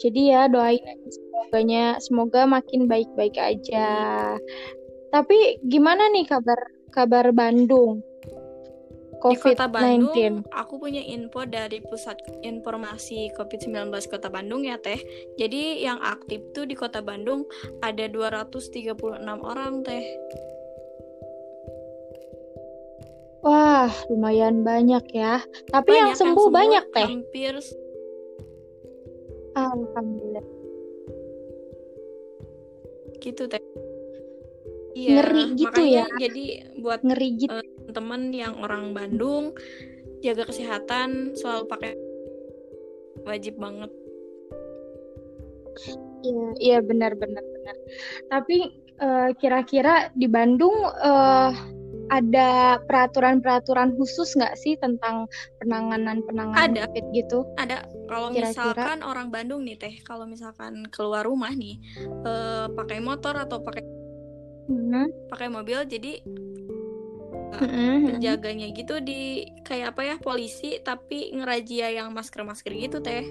Jadi 0.00 0.34
ya 0.34 0.50
doain 0.50 0.82
semoga 1.08 1.98
semoga 2.00 2.42
makin 2.46 2.88
baik-baik 2.88 3.36
aja. 3.38 3.88
Tapi 5.12 5.60
gimana 5.68 6.08
nih 6.12 6.24
kabar 6.26 6.60
kabar 6.92 7.32
Bandung? 7.32 8.00
COVID-19. 9.22 9.38
Di 9.38 9.54
Kota 9.54 9.66
Bandung, 9.70 10.34
aku 10.50 10.74
punya 10.82 10.98
info 10.98 11.46
dari 11.46 11.78
Pusat 11.78 12.42
Informasi 12.42 13.30
COVID-19 13.38 13.94
Kota 14.10 14.26
Bandung 14.26 14.66
ya, 14.66 14.82
Teh. 14.82 14.98
Jadi 15.38 15.86
yang 15.86 16.02
aktif 16.02 16.42
tuh 16.50 16.66
di 16.66 16.74
Kota 16.74 16.98
Bandung 16.98 17.46
ada 17.86 18.10
236 18.10 18.98
orang, 19.38 19.86
Teh. 19.86 20.02
Wah, 23.42 23.90
lumayan 24.06 24.62
banyak 24.62 25.02
ya. 25.10 25.42
Tapi 25.70 25.90
banyak 25.90 25.98
yang 25.98 26.10
sembuh 26.14 26.46
yang 26.46 26.54
banyak 26.54 26.84
teh. 26.94 27.08
Hampir. 27.10 27.54
Alhamdulillah. 29.58 30.46
Gitu 33.18 33.42
teh. 33.50 33.62
Iya, 34.92 35.10
ngeri 35.18 35.44
gitu 35.58 35.82
ya. 35.82 36.06
Jadi 36.20 36.44
buat 36.78 37.02
ngeri 37.02 37.28
gitu. 37.36 37.54
Uh, 37.54 37.90
teman 37.90 38.30
yang 38.30 38.62
orang 38.62 38.94
Bandung 38.94 39.52
jaga 40.22 40.46
kesehatan, 40.46 41.34
selalu 41.34 41.66
pakai 41.66 41.92
wajib 43.26 43.58
banget 43.58 43.90
iya 46.22 46.46
iya 46.60 46.78
benar 46.82 47.16
benar 47.16 47.42
benar 47.42 47.76
tapi 48.28 48.70
uh, 49.00 49.30
kira-kira 49.38 50.12
di 50.14 50.26
Bandung 50.28 50.74
uh, 50.86 51.50
ada 52.12 52.76
peraturan-peraturan 52.84 53.96
khusus 53.96 54.36
nggak 54.36 54.52
sih 54.60 54.76
tentang 54.76 55.24
penanganan 55.64 56.20
penanganan 56.28 56.76
ada. 56.76 56.84
COVID 56.84 57.06
gitu? 57.16 57.38
Ada. 57.56 57.88
Kalau 58.04 58.28
misalkan 58.28 59.00
orang 59.00 59.32
Bandung 59.32 59.64
nih 59.64 59.80
teh, 59.80 59.94
kalau 60.04 60.28
misalkan 60.28 60.84
keluar 60.92 61.24
rumah 61.24 61.56
nih, 61.56 61.80
uh, 62.28 62.68
pakai 62.76 63.00
motor 63.00 63.40
atau 63.40 63.64
pakai 63.64 63.80
hmm. 64.68 65.32
pakai 65.32 65.48
mobil, 65.48 65.88
jadi 65.88 66.20
uh, 67.56 68.12
penjaganya 68.12 68.68
gitu 68.76 69.00
di 69.00 69.48
kayak 69.64 69.96
apa 69.96 70.02
ya 70.04 70.16
polisi, 70.20 70.76
tapi 70.84 71.32
ngerajia 71.32 71.96
yang 71.96 72.12
masker-masker 72.12 72.76
gitu 72.76 73.00
teh. 73.00 73.24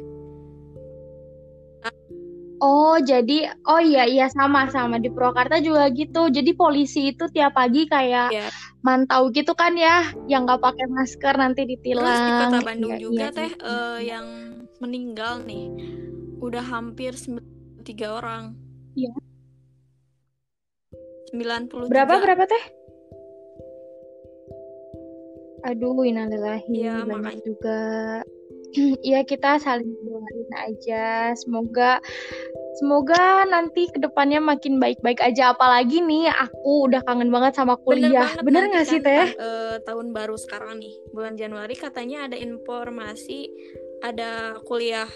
Oh, 2.62 3.02
jadi 3.02 3.50
oh 3.66 3.82
iya 3.82 4.06
iya 4.06 4.30
sama 4.30 4.70
sama 4.70 5.02
di 5.02 5.10
Purwakarta 5.10 5.58
juga 5.66 5.90
gitu. 5.90 6.30
Jadi 6.30 6.54
polisi 6.54 7.10
itu 7.10 7.26
tiap 7.34 7.58
pagi 7.58 7.90
kayak 7.90 8.30
yeah. 8.30 8.54
mantau 8.86 9.34
gitu 9.34 9.58
kan 9.58 9.74
ya, 9.74 10.14
yang 10.30 10.46
nggak 10.46 10.62
pakai 10.62 10.86
masker 10.86 11.36
nanti 11.42 11.66
ditilang. 11.66 12.06
Terus 12.06 12.22
di 12.22 12.34
Kota 12.38 12.60
Bandung 12.62 12.94
iya, 12.94 13.02
juga 13.02 13.26
iya, 13.26 13.34
teh 13.34 13.50
iya. 13.50 13.66
Uh, 13.66 14.00
yang 14.06 14.26
meninggal 14.78 15.42
nih 15.42 15.74
udah 16.38 16.62
hampir 16.62 17.18
tiga 17.82 18.22
orang. 18.22 18.54
Iya. 18.94 19.10
90 21.34 21.90
Berapa 21.90 22.14
berapa 22.22 22.44
teh? 22.46 22.64
Aduh, 25.62 26.06
innalillahi 26.06 26.74
ya, 26.74 27.06
banyak 27.06 27.22
makanya. 27.22 27.44
juga. 27.46 27.82
Iya 29.08 29.28
kita 29.28 29.60
saling 29.60 29.92
doain 30.04 30.52
aja. 30.56 31.36
Semoga 31.36 32.00
semoga 32.80 33.44
nanti 33.48 33.92
ke 33.92 34.00
depannya 34.00 34.40
makin 34.40 34.80
baik-baik 34.80 35.20
aja. 35.20 35.52
Apalagi 35.52 36.00
nih 36.00 36.32
aku 36.32 36.88
udah 36.88 37.04
kangen 37.04 37.30
banget 37.30 37.56
sama 37.60 37.76
kuliah. 37.84 38.32
Bener, 38.42 38.72
Bener 38.72 38.80
gak 38.80 38.88
sih 38.88 39.00
kan, 39.04 39.08
teh? 39.08 39.28
Uh, 39.40 39.76
tahun 39.84 40.16
baru 40.16 40.36
sekarang 40.40 40.80
nih 40.80 40.96
bulan 41.12 41.36
Januari 41.36 41.76
katanya 41.76 42.32
ada 42.32 42.38
informasi 42.40 43.52
ada 44.02 44.58
kuliah 44.66 45.10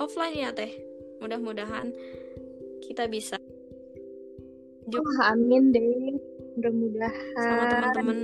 offline 0.00 0.34
ya 0.34 0.50
teh. 0.50 0.72
Mudah-mudahan 1.20 1.92
kita 2.84 3.08
bisa. 3.08 3.36
Oh, 4.92 5.16
amin 5.24 5.72
deh. 5.72 6.16
Mudah-mudahan. 6.60 7.34
Sama 7.40 7.64
teman-teman 7.72 8.18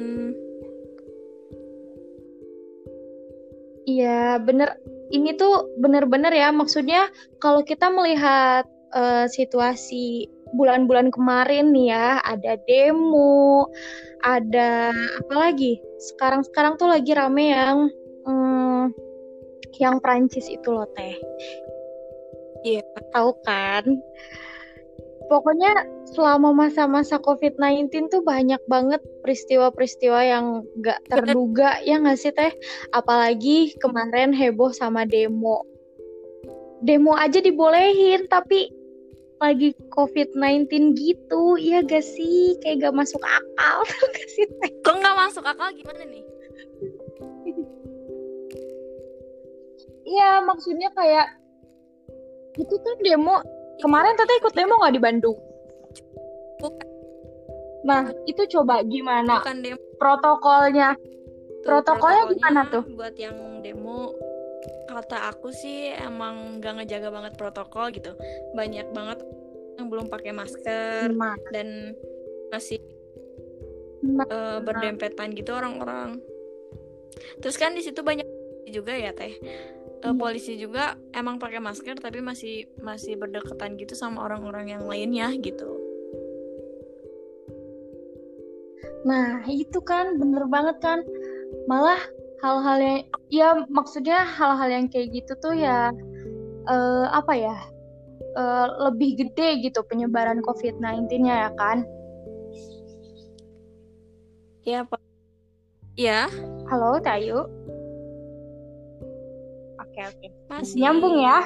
Iya, 3.90 4.38
bener. 4.38 4.78
Ini 5.10 5.34
tuh 5.34 5.74
bener-bener 5.82 6.30
ya, 6.30 6.54
maksudnya 6.54 7.10
kalau 7.42 7.66
kita 7.66 7.90
melihat 7.90 8.62
uh, 8.94 9.26
situasi 9.26 10.30
bulan-bulan 10.54 11.10
kemarin 11.10 11.74
nih 11.74 11.90
ya, 11.90 12.22
ada 12.22 12.54
demo, 12.70 13.66
ada 14.22 14.94
apa 14.94 15.34
lagi? 15.34 15.82
Sekarang-sekarang 15.98 16.78
tuh 16.78 16.86
lagi 16.90 17.10
rame 17.10 17.50
yang 17.50 17.90
um, 18.26 18.94
yang 19.82 19.98
Prancis 19.98 20.46
itu 20.46 20.70
loh 20.70 20.86
teh. 20.94 21.18
Iya, 22.62 22.86
tahu 23.10 23.34
kan? 23.42 23.82
Pokoknya 25.30 25.86
selama 26.10 26.50
masa-masa 26.50 27.22
COVID-19 27.22 28.10
tuh 28.10 28.26
banyak 28.26 28.58
banget 28.66 28.98
peristiwa-peristiwa 29.22 30.20
yang 30.26 30.66
gak 30.82 30.98
terduga 31.10 31.78
ya 31.86 32.02
nggak 32.02 32.18
sih 32.18 32.34
teh? 32.34 32.50
Apalagi 32.90 33.78
kemarin 33.78 34.34
heboh 34.34 34.74
sama 34.74 35.06
demo. 35.06 35.62
Demo 36.82 37.14
aja 37.14 37.38
dibolehin 37.38 38.26
tapi 38.26 38.74
lagi 39.40 39.72
COVID-19 39.96 40.98
gitu 40.98 41.56
iya 41.56 41.80
gak 41.86 42.02
sih? 42.02 42.58
Kayak 42.60 42.90
gak 42.90 43.06
masuk 43.06 43.22
akal 43.22 43.86
gak 44.18 44.28
sih 44.34 44.44
teh? 44.50 44.70
Kok 44.82 44.98
gak 44.98 45.16
masuk 45.16 45.46
akal? 45.46 45.70
Gimana 45.78 46.02
nih? 46.10 46.26
Iya 50.10 50.42
maksudnya 50.42 50.90
kayak 50.90 51.38
itu 52.58 52.74
kan 52.82 52.96
demo 53.06 53.38
Kemarin 53.80 54.14
Tete 54.16 54.34
ikut 54.38 54.54
demo 54.54 54.74
nggak 54.76 54.94
di 54.94 55.02
Bandung? 55.02 55.38
Bukan. 56.60 56.86
Nah, 57.80 58.12
itu 58.28 58.44
coba 58.58 58.84
gimana 58.84 59.40
Bukan 59.40 59.64
demo. 59.64 59.80
protokolnya? 59.96 60.96
Tuh, 61.64 61.80
protokolnya, 61.80 62.22
protokolnya 62.28 62.36
gimana 62.36 62.60
tuh? 62.68 62.82
Buat 62.92 63.14
yang 63.16 63.36
demo 63.64 64.12
kata 64.90 65.32
aku 65.32 65.54
sih 65.54 65.94
emang 65.96 66.60
gak 66.60 66.82
ngejaga 66.82 67.08
banget 67.08 67.32
protokol 67.40 67.88
gitu. 67.94 68.12
Banyak 68.52 68.92
banget 68.92 69.24
yang 69.80 69.88
belum 69.88 70.12
pakai 70.12 70.36
masker 70.36 71.14
nah. 71.16 71.38
dan 71.54 71.96
masih 72.52 72.82
nah. 74.04 74.26
uh, 74.28 74.58
berdempetan 74.60 75.32
gitu 75.32 75.56
orang-orang. 75.56 76.20
Terus 77.40 77.56
kan 77.56 77.72
di 77.72 77.80
situ 77.80 78.04
banyak 78.04 78.28
juga 78.70 78.94
ya 78.94 79.10
teh 79.10 79.34
uh, 80.04 80.16
polisi 80.16 80.56
juga 80.56 80.96
emang 81.12 81.36
pakai 81.36 81.60
masker 81.60 81.96
tapi 82.00 82.24
masih 82.24 82.68
masih 82.80 83.16
berdekatan 83.20 83.76
gitu 83.76 83.92
sama 83.92 84.24
orang-orang 84.24 84.76
yang 84.76 84.84
lainnya 84.88 85.32
gitu. 85.40 85.76
Nah 89.04 89.44
itu 89.48 89.80
kan 89.80 90.20
bener 90.20 90.44
banget 90.48 90.76
kan 90.80 90.98
malah 91.68 92.00
hal-hal 92.40 92.78
yang 92.80 93.00
ya 93.28 93.48
maksudnya 93.68 94.24
hal-hal 94.24 94.68
yang 94.68 94.86
kayak 94.88 95.12
gitu 95.12 95.32
tuh 95.40 95.52
ya 95.56 95.92
uh, 96.68 97.06
apa 97.12 97.32
ya 97.36 97.56
uh, 98.36 98.66
lebih 98.88 99.20
gede 99.20 99.68
gitu 99.68 99.84
penyebaran 99.84 100.40
COVID-19-nya 100.44 101.48
ya 101.48 101.50
kan? 101.56 101.84
Ya 104.64 104.84
pak. 104.84 105.00
Ya. 105.96 106.28
Halo 106.70 107.02
Tayu 107.02 107.59
oke 110.00 110.26
oke. 110.28 110.28
Masih 110.48 110.76
nyambung 110.80 111.16
ya. 111.20 111.38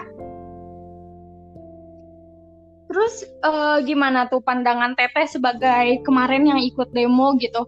Terus 2.94 3.26
uh, 3.42 3.82
gimana 3.82 4.30
tuh 4.30 4.38
pandangan 4.38 4.94
Teteh 4.94 5.26
sebagai 5.26 5.98
kemarin 6.06 6.46
yang 6.46 6.60
ikut 6.62 6.94
demo 6.94 7.34
gitu? 7.42 7.66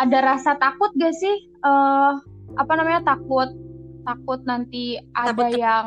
Ada 0.00 0.24
rasa 0.24 0.56
takut 0.56 0.88
gak 0.96 1.12
sih? 1.12 1.52
Uh, 1.60 2.16
apa 2.56 2.72
namanya 2.80 3.16
takut 3.16 3.52
takut 4.02 4.40
nanti 4.48 4.98
ada 5.12 5.36
takut 5.36 5.60
yang 5.60 5.86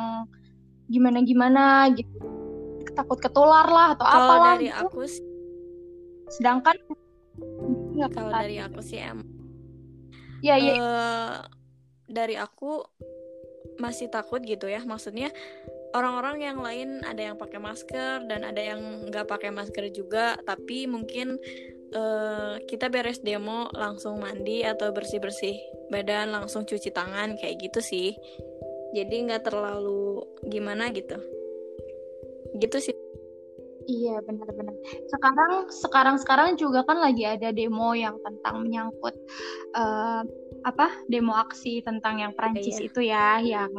gimana 0.86 1.26
gimana 1.26 1.90
gitu? 1.98 2.14
Takut 2.94 3.18
ketular 3.18 3.66
lah 3.66 3.98
atau 3.98 4.06
apa 4.06 4.34
lah? 4.38 4.54
dari 4.54 4.70
gitu. 4.70 4.86
aku 4.86 5.02
sih. 5.10 5.26
Sedangkan 6.30 6.78
kalau 8.14 8.30
dari 8.30 8.62
aku 8.62 8.80
sih 8.86 9.02
em. 9.02 9.26
Ya, 10.46 10.62
ya. 10.62 10.74
Uh, 10.78 11.36
dari 12.06 12.38
aku 12.38 12.86
masih 13.78 14.10
takut 14.10 14.42
gitu 14.44 14.68
ya. 14.68 14.82
Maksudnya 14.84 15.30
orang-orang 15.96 16.44
yang 16.44 16.60
lain 16.60 16.90
ada 17.06 17.32
yang 17.32 17.38
pakai 17.40 17.60
masker 17.62 18.28
dan 18.28 18.44
ada 18.44 18.60
yang 18.60 19.08
nggak 19.08 19.30
pakai 19.30 19.54
masker 19.54 19.92
juga. 19.94 20.36
Tapi 20.44 20.90
mungkin 20.90 21.38
uh, 21.94 22.60
kita 22.66 22.90
beres 22.90 23.22
demo 23.22 23.70
langsung 23.76 24.20
mandi 24.20 24.66
atau 24.66 24.92
bersih 24.92 25.22
bersih 25.22 25.56
badan 25.94 26.34
langsung 26.34 26.66
cuci 26.66 26.90
tangan 26.92 27.38
kayak 27.38 27.62
gitu 27.62 27.80
sih. 27.80 28.18
Jadi 28.96 29.30
nggak 29.30 29.48
terlalu 29.48 30.24
gimana 30.48 30.90
gitu. 30.90 31.20
Gitu 32.56 32.78
sih 32.80 33.05
Iya 33.86 34.18
benar-benar. 34.26 34.76
Sekarang 35.14 35.52
sekarang 35.70 36.16
sekarang 36.18 36.50
juga 36.58 36.82
kan 36.90 36.98
lagi 36.98 37.22
ada 37.26 37.54
demo 37.54 37.94
yang 37.94 38.18
tentang 38.26 38.66
menyangkut 38.66 39.14
uh, 39.78 40.26
apa 40.66 40.88
demo 41.06 41.38
aksi 41.38 41.86
tentang 41.86 42.18
yang 42.18 42.34
Prancis 42.34 42.82
iya. 42.82 42.86
itu 42.90 43.02
ya 43.06 43.28
yang 43.46 43.74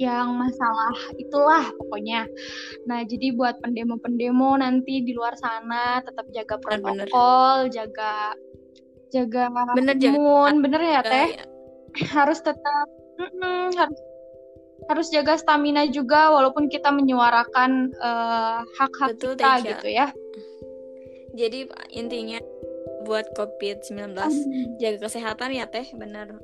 yang 0.00 0.32
masalah 0.32 0.96
itulah 1.18 1.64
pokoknya. 1.76 2.24
Nah 2.86 3.02
jadi 3.04 3.34
buat 3.34 3.58
pendemo-pendemo 3.60 4.56
nanti 4.56 5.02
di 5.02 5.12
luar 5.12 5.34
sana 5.36 6.00
tetap 6.00 6.24
jaga 6.30 6.56
protokol, 6.62 7.68
bener. 7.68 7.74
jaga 7.74 8.14
jaga 9.10 9.42
bener, 9.74 9.98
imun, 9.98 10.54
jaga, 10.54 10.62
bener 10.62 10.80
ya 10.80 11.00
teh. 11.02 11.28
Ya. 11.34 11.44
Harus 12.14 12.38
tetap 12.40 12.86
mm 13.18 13.30
-mm, 13.34 13.64
harus 13.74 13.98
harus 14.90 15.06
jaga 15.14 15.38
stamina 15.38 15.86
juga 15.86 16.34
walaupun 16.34 16.66
kita 16.66 16.90
menyuarakan 16.90 17.94
uh, 18.02 18.66
hak-hak 18.74 19.14
Betul, 19.14 19.38
kita 19.38 19.46
Teja. 19.46 19.68
gitu 19.70 19.88
ya. 19.88 20.06
Jadi 21.38 21.70
intinya 21.94 22.42
buat 23.06 23.30
COVID-19 23.38 24.18
hmm. 24.18 24.82
jaga 24.82 24.98
kesehatan 25.06 25.54
ya 25.54 25.70
teh 25.70 25.86
benar. 25.94 26.34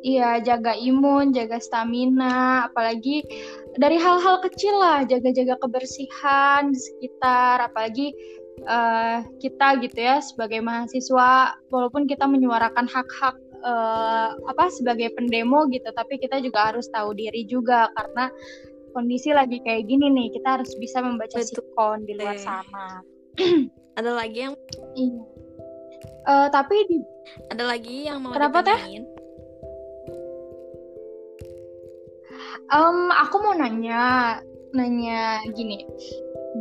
Iya, 0.00 0.40
jaga 0.40 0.72
imun, 0.80 1.36
jaga 1.36 1.60
stamina, 1.60 2.72
apalagi 2.72 3.20
dari 3.76 4.00
hal-hal 4.00 4.40
kecil 4.40 4.80
lah, 4.80 5.04
jaga-jaga 5.04 5.60
kebersihan 5.60 6.72
di 6.72 6.80
sekitar, 6.80 7.60
apalagi 7.68 8.16
uh, 8.64 9.20
kita 9.44 9.76
gitu 9.84 10.00
ya 10.00 10.24
sebagai 10.24 10.64
mahasiswa, 10.64 11.52
walaupun 11.68 12.08
kita 12.08 12.24
menyuarakan 12.24 12.88
hak-hak 12.88 13.36
uh, 13.64 14.34
apa 14.48 14.68
sebagai 14.72 15.12
pendemo 15.16 15.68
gitu 15.72 15.88
tapi 15.92 16.16
kita 16.20 16.40
juga 16.40 16.72
harus 16.72 16.88
tahu 16.92 17.12
diri 17.16 17.44
juga 17.44 17.88
karena 17.96 18.28
kondisi 18.92 19.30
lagi 19.30 19.62
kayak 19.62 19.86
gini 19.86 20.10
nih 20.10 20.28
kita 20.34 20.60
harus 20.60 20.72
bisa 20.82 20.98
membaca 21.00 21.38
Betul. 21.38 21.62
sikon 21.62 21.98
di 22.04 22.12
luar 22.18 22.36
sana. 22.36 23.00
Ada 23.98 24.10
lagi 24.16 24.38
yang 24.48 24.54
iya. 24.96 25.22
uh, 26.24 26.48
tapi 26.48 26.76
di 26.88 26.98
ada 27.52 27.68
lagi 27.68 28.08
yang 28.08 28.22
mau 28.24 28.32
kenapa 28.32 28.64
teh? 28.64 28.80
um, 32.72 33.12
aku 33.12 33.36
mau 33.44 33.54
nanya 33.54 34.38
nanya 34.72 35.42
gini. 35.52 35.84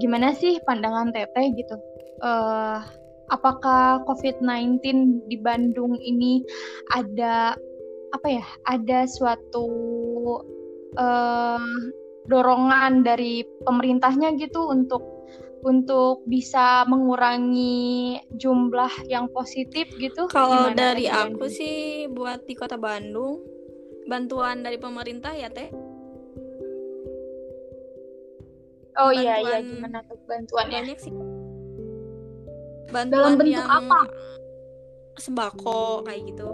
Gimana 0.02 0.36
sih 0.36 0.58
pandangan 0.66 1.14
teteh 1.14 1.54
gitu? 1.56 1.76
Uh, 2.20 2.84
apakah 3.30 4.04
COVID-19 4.06 4.82
di 5.30 5.38
Bandung 5.40 5.96
ini 6.02 6.44
ada 6.94 7.56
apa 8.10 8.28
ya 8.28 8.46
ada 8.66 9.06
suatu 9.06 9.70
uh, 10.98 11.62
dorongan 12.30 13.06
dari 13.06 13.46
pemerintahnya 13.66 14.38
gitu 14.38 14.70
untuk 14.70 15.02
untuk 15.60 16.24
bisa 16.24 16.88
mengurangi 16.88 18.16
jumlah 18.40 19.12
yang 19.12 19.28
positif 19.36 19.92
gitu? 20.00 20.32
Kalau 20.32 20.72
dari 20.72 21.12
aku 21.12 21.52
sih 21.52 22.08
buat 22.08 22.48
di 22.48 22.56
kota 22.56 22.80
Bandung 22.80 23.44
bantuan 24.08 24.64
dari 24.64 24.80
pemerintah 24.80 25.36
ya 25.36 25.52
teh? 25.52 25.70
Oh 29.00 29.12
bantuan, 29.12 29.24
iya 29.24 29.36
iya 29.40 29.58
gimana 29.64 30.00
tuh 30.08 30.18
bantuannya? 30.28 30.80
banyak 30.82 30.98
sih 31.00 31.39
bantuan 32.90 33.10
dalam 33.10 33.32
bentuk 33.38 33.56
yang 33.56 33.70
apa? 33.70 34.00
sembako 35.20 36.08
kayak 36.08 36.22
gitu. 36.32 36.48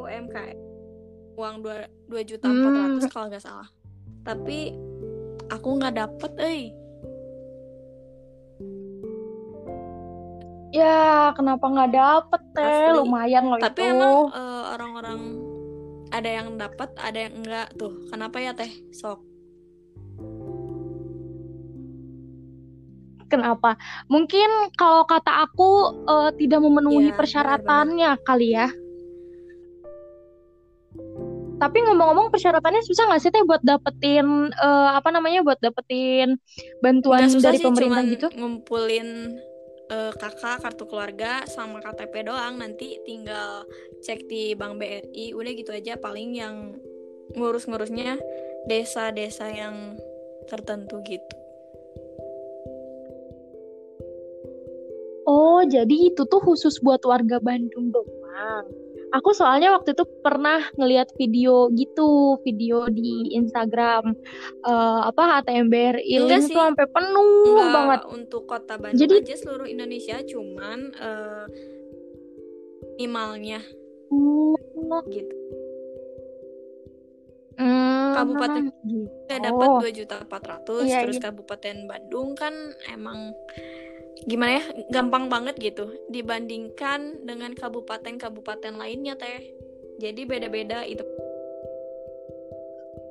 UMKM 0.00 0.58
uang 1.38 1.56
dua 1.62 1.86
dua 2.10 2.22
juta 2.26 2.50
empat 2.50 2.72
ratus 2.74 3.04
hmm. 3.06 3.12
kalau 3.12 3.26
nggak 3.30 3.44
salah. 3.44 3.68
Tapi 4.24 4.72
aku 5.52 5.68
nggak 5.78 5.94
dapet 5.96 6.32
eh 6.40 6.62
ya 10.68 11.32
kenapa 11.32 11.64
nggak 11.64 11.92
dapet 11.92 12.42
teh? 12.52 12.92
Lumayan 12.96 13.48
loh 13.48 13.60
tapi 13.60 13.84
itu. 13.84 13.92
emang 13.92 14.32
uh, 14.32 14.64
orang-orang 14.76 15.20
ada 16.08 16.28
yang 16.28 16.56
dapat 16.56 16.88
ada 16.96 17.18
yang 17.28 17.34
enggak 17.44 17.68
tuh. 17.76 17.92
Kenapa 18.08 18.36
ya 18.40 18.52
teh? 18.56 18.68
Sok 18.92 19.27
Kenapa? 23.28 23.76
Mungkin 24.08 24.72
kalau 24.74 25.04
kata 25.04 25.44
aku 25.48 26.02
uh, 26.08 26.30
tidak 26.34 26.60
memenuhi 26.64 27.12
ya, 27.12 27.16
persyaratannya 27.16 28.10
-benar. 28.16 28.26
kali 28.26 28.48
ya. 28.56 28.68
Tapi 31.58 31.78
ngomong-ngomong 31.84 32.30
persyaratannya 32.30 32.82
susah 32.86 33.10
nggak 33.10 33.20
sih 33.22 33.30
teh 33.34 33.42
buat 33.42 33.60
dapetin 33.66 34.54
uh, 34.54 34.94
apa 34.94 35.10
namanya 35.10 35.42
buat 35.42 35.58
dapetin 35.58 36.38
bantuan 36.78 37.26
dari 37.28 37.58
sih, 37.58 37.66
pemerintah 37.66 38.02
gitu? 38.06 38.26
Ngumpulin 38.32 39.36
uh, 39.90 40.12
kakak 40.14 40.62
kartu 40.62 40.84
keluarga 40.86 41.42
sama 41.50 41.82
KTP 41.82 42.30
doang 42.30 42.62
nanti 42.62 43.02
tinggal 43.02 43.66
cek 44.06 44.30
di 44.30 44.54
Bank 44.54 44.78
BRI 44.78 45.34
udah 45.34 45.52
gitu 45.52 45.74
aja 45.74 45.98
paling 45.98 46.38
yang 46.38 46.78
ngurus-ngurusnya 47.34 48.16
desa-desa 48.70 49.50
yang 49.50 49.98
tertentu 50.46 51.02
gitu. 51.04 51.47
Oh, 55.58 55.66
jadi 55.66 56.14
itu 56.14 56.22
tuh 56.22 56.38
khusus 56.38 56.78
buat 56.78 57.02
warga 57.02 57.42
Bandung 57.42 57.90
doang. 57.90 58.66
Aku 59.10 59.34
soalnya 59.34 59.74
waktu 59.74 59.90
itu 59.90 60.06
pernah 60.22 60.62
ngeliat 60.78 61.10
video 61.18 61.66
gitu, 61.74 62.38
video 62.46 62.86
di 62.86 63.34
Instagram 63.34 64.14
uh, 64.62 65.10
apa 65.10 65.42
ATM 65.42 65.66
BRI 65.66 66.30
tuh 66.30 66.46
sampai 66.46 66.86
penuh 66.86 67.58
Enggak, 67.58 67.72
banget. 67.74 68.00
Untuk 68.14 68.46
kota 68.46 68.78
Bandung 68.78 69.02
jadi, 69.02 69.18
aja 69.18 69.34
seluruh 69.34 69.66
Indonesia 69.66 70.22
cuman 70.22 70.78
uh, 70.94 71.44
minimalnya. 72.94 73.58
Oh, 74.14 74.54
gitu. 75.10 75.34
Hmm, 77.58 78.14
kabupaten 78.14 78.70
gitu. 78.86 79.10
dapat 79.26 79.68
dua 79.82 79.90
juta 79.90 80.16
empat 80.22 80.42
ratus 80.46 80.86
iya, 80.86 81.02
terus 81.02 81.18
iya. 81.18 81.26
kabupaten 81.26 81.76
Bandung 81.90 82.38
kan 82.38 82.54
emang 82.86 83.34
gimana 84.26 84.58
ya 84.58 84.64
gampang 84.90 85.30
banget 85.30 85.54
gitu 85.60 85.94
dibandingkan 86.10 87.22
dengan 87.22 87.54
kabupaten-kabupaten 87.54 88.74
lainnya 88.74 89.14
teh. 89.14 89.54
Jadi 89.98 90.26
beda-beda 90.26 90.82
itu. 90.86 91.04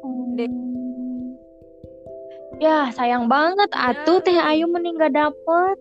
Hmm. 0.03 0.39
ya 2.57 2.91
sayang 2.95 3.29
banget. 3.31 3.69
Ya. 3.71 3.93
atuh 3.93 4.19
teh 4.23 4.35
Ayu 4.35 4.67
meninggal 4.67 5.11
dapet. 5.11 5.77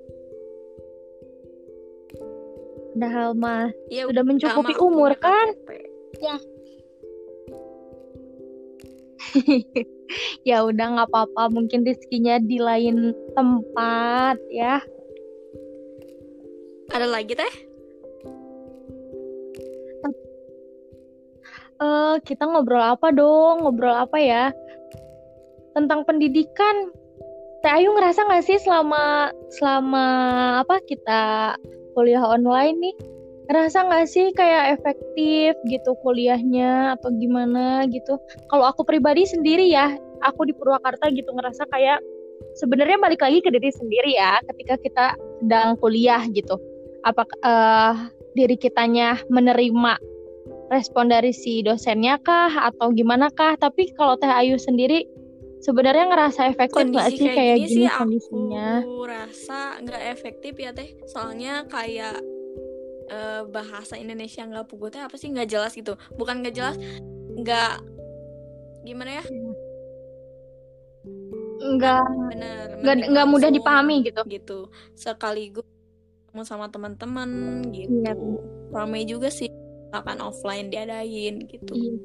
Padahal 2.97 3.37
mah 3.37 3.69
ya, 3.93 4.09
sudah 4.09 4.25
mencukupi 4.25 4.73
umur 4.81 5.13
kan? 5.19 5.53
Ya. 6.23 6.37
Ya 10.47 10.63
udah 10.63 10.87
nggak 10.95 11.11
apa-apa. 11.11 11.51
Mungkin 11.51 11.83
rezekinya 11.83 12.39
di 12.39 12.63
lain 12.63 13.11
tempat 13.35 14.39
ya 14.55 14.79
ada 16.97 17.09
lagi 17.13 17.37
teh? 17.37 17.55
Uh, 21.77 22.17
kita 22.25 22.49
ngobrol 22.49 22.81
apa 22.81 23.13
dong? 23.13 23.61
Ngobrol 23.69 23.93
apa 23.93 24.17
ya? 24.17 24.45
Tentang 25.77 26.09
pendidikan. 26.09 26.89
Teh 27.61 27.69
Ayu 27.69 27.93
ngerasa 27.93 28.25
nggak 28.25 28.45
sih 28.49 28.57
selama 28.65 29.29
selama 29.61 30.07
apa 30.65 30.81
kita 30.89 31.53
kuliah 31.93 32.25
online 32.25 32.81
nih? 32.81 32.97
Ngerasa 33.53 33.93
nggak 33.93 34.07
sih 34.09 34.33
kayak 34.33 34.81
efektif 34.81 35.53
gitu 35.69 35.93
kuliahnya 36.01 36.97
atau 36.97 37.13
gimana 37.21 37.85
gitu? 37.93 38.17
Kalau 38.49 38.65
aku 38.73 38.89
pribadi 38.89 39.29
sendiri 39.29 39.69
ya, 39.69 40.01
aku 40.25 40.49
di 40.49 40.57
Purwakarta 40.57 41.13
gitu 41.13 41.29
ngerasa 41.29 41.69
kayak 41.69 42.01
sebenarnya 42.57 42.97
balik 42.97 43.21
lagi 43.21 43.45
ke 43.45 43.53
diri 43.53 43.69
sendiri 43.69 44.17
ya 44.17 44.41
ketika 44.49 44.81
kita 44.81 45.07
sedang 45.45 45.77
kuliah 45.77 46.25
gitu 46.33 46.57
apa 47.07 47.23
uh, 47.47 47.95
diri 48.35 48.59
kitanya 48.59 49.23
menerima 49.31 49.95
respon 50.75 51.07
dari 51.07 51.31
si 51.31 51.63
dosennya 51.63 52.19
kah 52.19 52.51
atau 52.51 52.91
gimana 52.91 53.31
kah? 53.31 53.55
Tapi 53.55 53.95
kalau 53.95 54.19
Teh 54.19 54.29
Ayu 54.29 54.59
sendiri 54.59 55.07
sebenarnya 55.63 56.11
ngerasa 56.11 56.51
efektif 56.51 56.91
nggak 56.91 57.15
sih? 57.15 57.31
kayak, 57.31 57.37
kayak 57.39 57.57
gini 57.63 57.71
sih 57.71 57.87
kondisinya? 57.87 58.69
aku 58.83 58.99
rasa 59.07 59.59
nggak 59.87 60.03
efektif 60.11 60.55
ya 60.59 60.71
Teh. 60.75 60.91
Soalnya 61.07 61.63
kayak 61.71 62.19
uh, 63.15 63.47
bahasa 63.47 63.95
Indonesia 63.95 64.43
nggak 64.43 64.67
pugu 64.67 64.91
teh 64.91 65.03
apa 65.03 65.15
sih? 65.15 65.31
Nggak 65.31 65.49
jelas 65.55 65.73
gitu. 65.79 65.95
Bukan 66.19 66.43
nggak 66.43 66.55
jelas 66.59 66.75
nggak 67.39 67.73
gimana 68.83 69.23
ya? 69.23 69.25
Nggak 71.79 72.03
nggak 72.83 73.27
mudah 73.31 73.51
dipahami 73.55 74.03
gitu. 74.03 74.23
gitu. 74.27 74.59
Sekaligus 74.99 75.76
ketemu 76.37 76.53
sama 76.53 76.69
teman-teman 76.69 77.65
gitu 77.73 78.05
iya. 78.05 78.13
ramai 78.69 79.09
juga 79.09 79.33
sih 79.33 79.49
akan 79.97 80.29
offline 80.29 80.69
diadain 80.69 81.41
gitu 81.49 81.73
iya. 81.73 81.97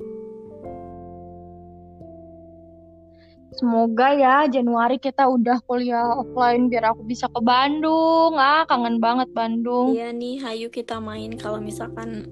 Semoga 3.52 4.16
ya 4.16 4.48
Januari 4.48 4.96
kita 4.96 5.28
udah 5.28 5.60
kuliah 5.68 6.24
offline 6.24 6.72
biar 6.72 6.96
aku 6.96 7.04
bisa 7.04 7.28
ke 7.28 7.44
Bandung. 7.44 8.40
Ah, 8.40 8.64
kangen 8.64 9.04
banget 9.04 9.28
Bandung. 9.36 9.92
Iya 9.92 10.16
nih, 10.16 10.40
hayu 10.40 10.72
kita 10.72 11.04
main 11.04 11.36
kalau 11.36 11.60
misalkan 11.60 12.32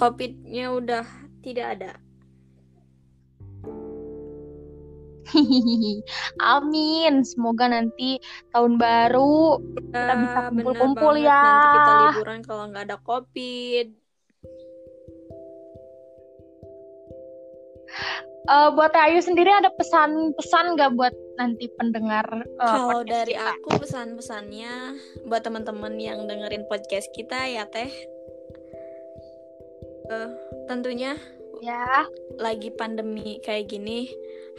COVID-nya 0.00 0.72
udah 0.72 1.04
tidak 1.44 1.66
ada. 1.76 1.92
Amin. 6.54 7.24
Semoga 7.24 7.70
nanti 7.70 8.18
tahun 8.52 8.76
baru 8.78 9.60
kita 9.90 10.14
bisa 10.20 10.38
ah, 10.38 10.48
kumpul-kumpul 10.50 11.14
ya. 11.18 11.42
Nanti 11.42 11.68
kita 11.76 11.92
liburan 12.04 12.40
kalau 12.44 12.64
nggak 12.70 12.84
ada 12.90 12.98
covid. 13.02 13.88
Uh, 18.50 18.72
buat 18.74 18.90
Ayu 18.96 19.22
sendiri 19.22 19.46
ada 19.46 19.70
pesan-pesan 19.78 20.74
nggak 20.74 20.98
buat 20.98 21.14
nanti 21.38 21.70
pendengar? 21.78 22.26
Uh, 22.58 22.66
kalau 22.66 23.00
dari 23.06 23.36
kita? 23.36 23.52
aku 23.54 23.68
pesan-pesannya 23.84 24.98
buat 25.30 25.46
teman-teman 25.46 25.94
yang 26.00 26.26
dengerin 26.26 26.66
podcast 26.66 27.06
kita 27.14 27.36
ya 27.46 27.68
teh. 27.70 27.92
Uh, 30.10 30.34
tentunya 30.66 31.14
ya 31.60 32.08
lagi 32.40 32.72
pandemi 32.72 33.36
kayak 33.44 33.68
gini 33.68 34.08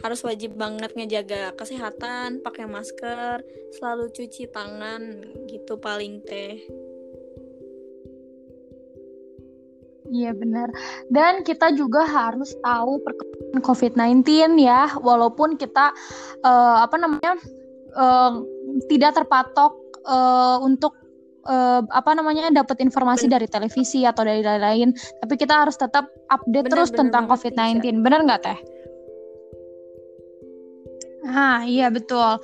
harus 0.02 0.22
wajib 0.22 0.54
banget 0.54 0.94
ngejaga 0.94 1.54
kesehatan 1.58 2.42
pakai 2.42 2.66
masker 2.70 3.42
selalu 3.74 4.10
cuci 4.14 4.50
tangan 4.50 5.02
gitu 5.50 5.78
paling 5.78 6.22
teh 6.24 6.62
Iya 10.12 10.36
benar. 10.36 10.68
Dan 11.08 11.40
kita 11.40 11.72
juga 11.72 12.04
harus 12.04 12.52
tahu 12.60 13.00
perkembangan 13.00 13.64
COVID-19 13.64 14.60
ya, 14.60 15.00
walaupun 15.00 15.56
kita 15.56 15.88
uh, 16.44 16.84
apa 16.84 17.00
namanya 17.00 17.40
uh, 17.96 18.44
tidak 18.92 19.16
terpatok 19.16 19.72
uh, 20.04 20.60
untuk 20.60 21.01
uh, 21.46 21.82
apa 21.90 22.10
namanya 22.14 22.50
dapat 22.52 22.82
informasi 22.82 23.26
bener. 23.26 23.34
dari 23.42 23.46
televisi 23.50 24.02
atau 24.06 24.22
dari 24.22 24.42
lain-lain, 24.42 24.94
tapi 25.22 25.34
kita 25.38 25.66
harus 25.66 25.78
tetap 25.78 26.10
update 26.30 26.66
bener, 26.68 26.72
terus 26.72 26.90
bener, 26.90 27.00
tentang 27.08 27.24
COVID-19. 27.30 28.02
Benar 28.02 28.20
nggak 28.26 28.42
teh? 28.42 28.58
Ah 31.22 31.62
iya 31.62 31.86
betul 31.86 32.42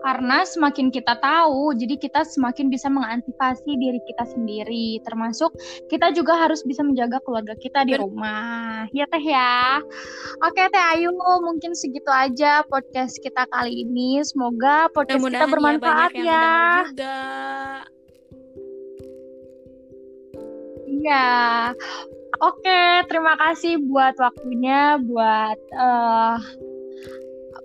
karena 0.00 0.42
semakin 0.48 0.88
kita 0.88 1.16
tahu, 1.20 1.76
jadi 1.76 2.00
kita 2.00 2.24
semakin 2.24 2.72
bisa 2.72 2.88
mengantisipasi 2.88 3.70
diri 3.76 4.00
kita 4.08 4.24
sendiri, 4.32 5.00
termasuk 5.04 5.52
kita 5.92 6.10
juga 6.16 6.36
harus 6.40 6.64
bisa 6.64 6.80
menjaga 6.80 7.20
keluarga 7.20 7.52
kita 7.56 7.84
di 7.84 7.96
rumah. 8.00 8.88
Ya 8.96 9.04
teh 9.08 9.20
ya. 9.20 9.80
Oke 10.40 10.62
teh 10.72 10.84
Ayu, 10.96 11.12
mungkin 11.44 11.76
segitu 11.76 12.08
aja 12.08 12.64
podcast 12.66 13.20
kita 13.20 13.44
kali 13.52 13.84
ini. 13.84 14.24
Semoga 14.24 14.88
podcast 14.92 15.20
kita 15.20 15.44
ya, 15.44 15.52
bermanfaat 15.52 16.10
ya. 16.16 16.24
ya. 16.24 16.48
Juga. 16.88 17.18
Iya. 21.00 21.28
Oke, 22.40 23.04
terima 23.04 23.36
kasih 23.36 23.84
buat 23.84 24.16
waktunya, 24.16 24.96
buat 24.96 25.60
uh, 25.76 26.40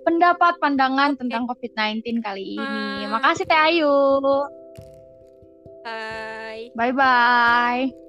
pendapat 0.06 0.54
pandangan 0.62 1.18
okay. 1.18 1.26
tentang 1.26 1.42
COVID-19 1.50 2.22
kali 2.22 2.54
ini. 2.54 3.10
Makasih 3.10 3.44
Teh 3.50 3.58
Ayu. 3.58 3.98
Bye. 5.82 6.70
Bye 6.78 6.94
bye. 6.94 8.05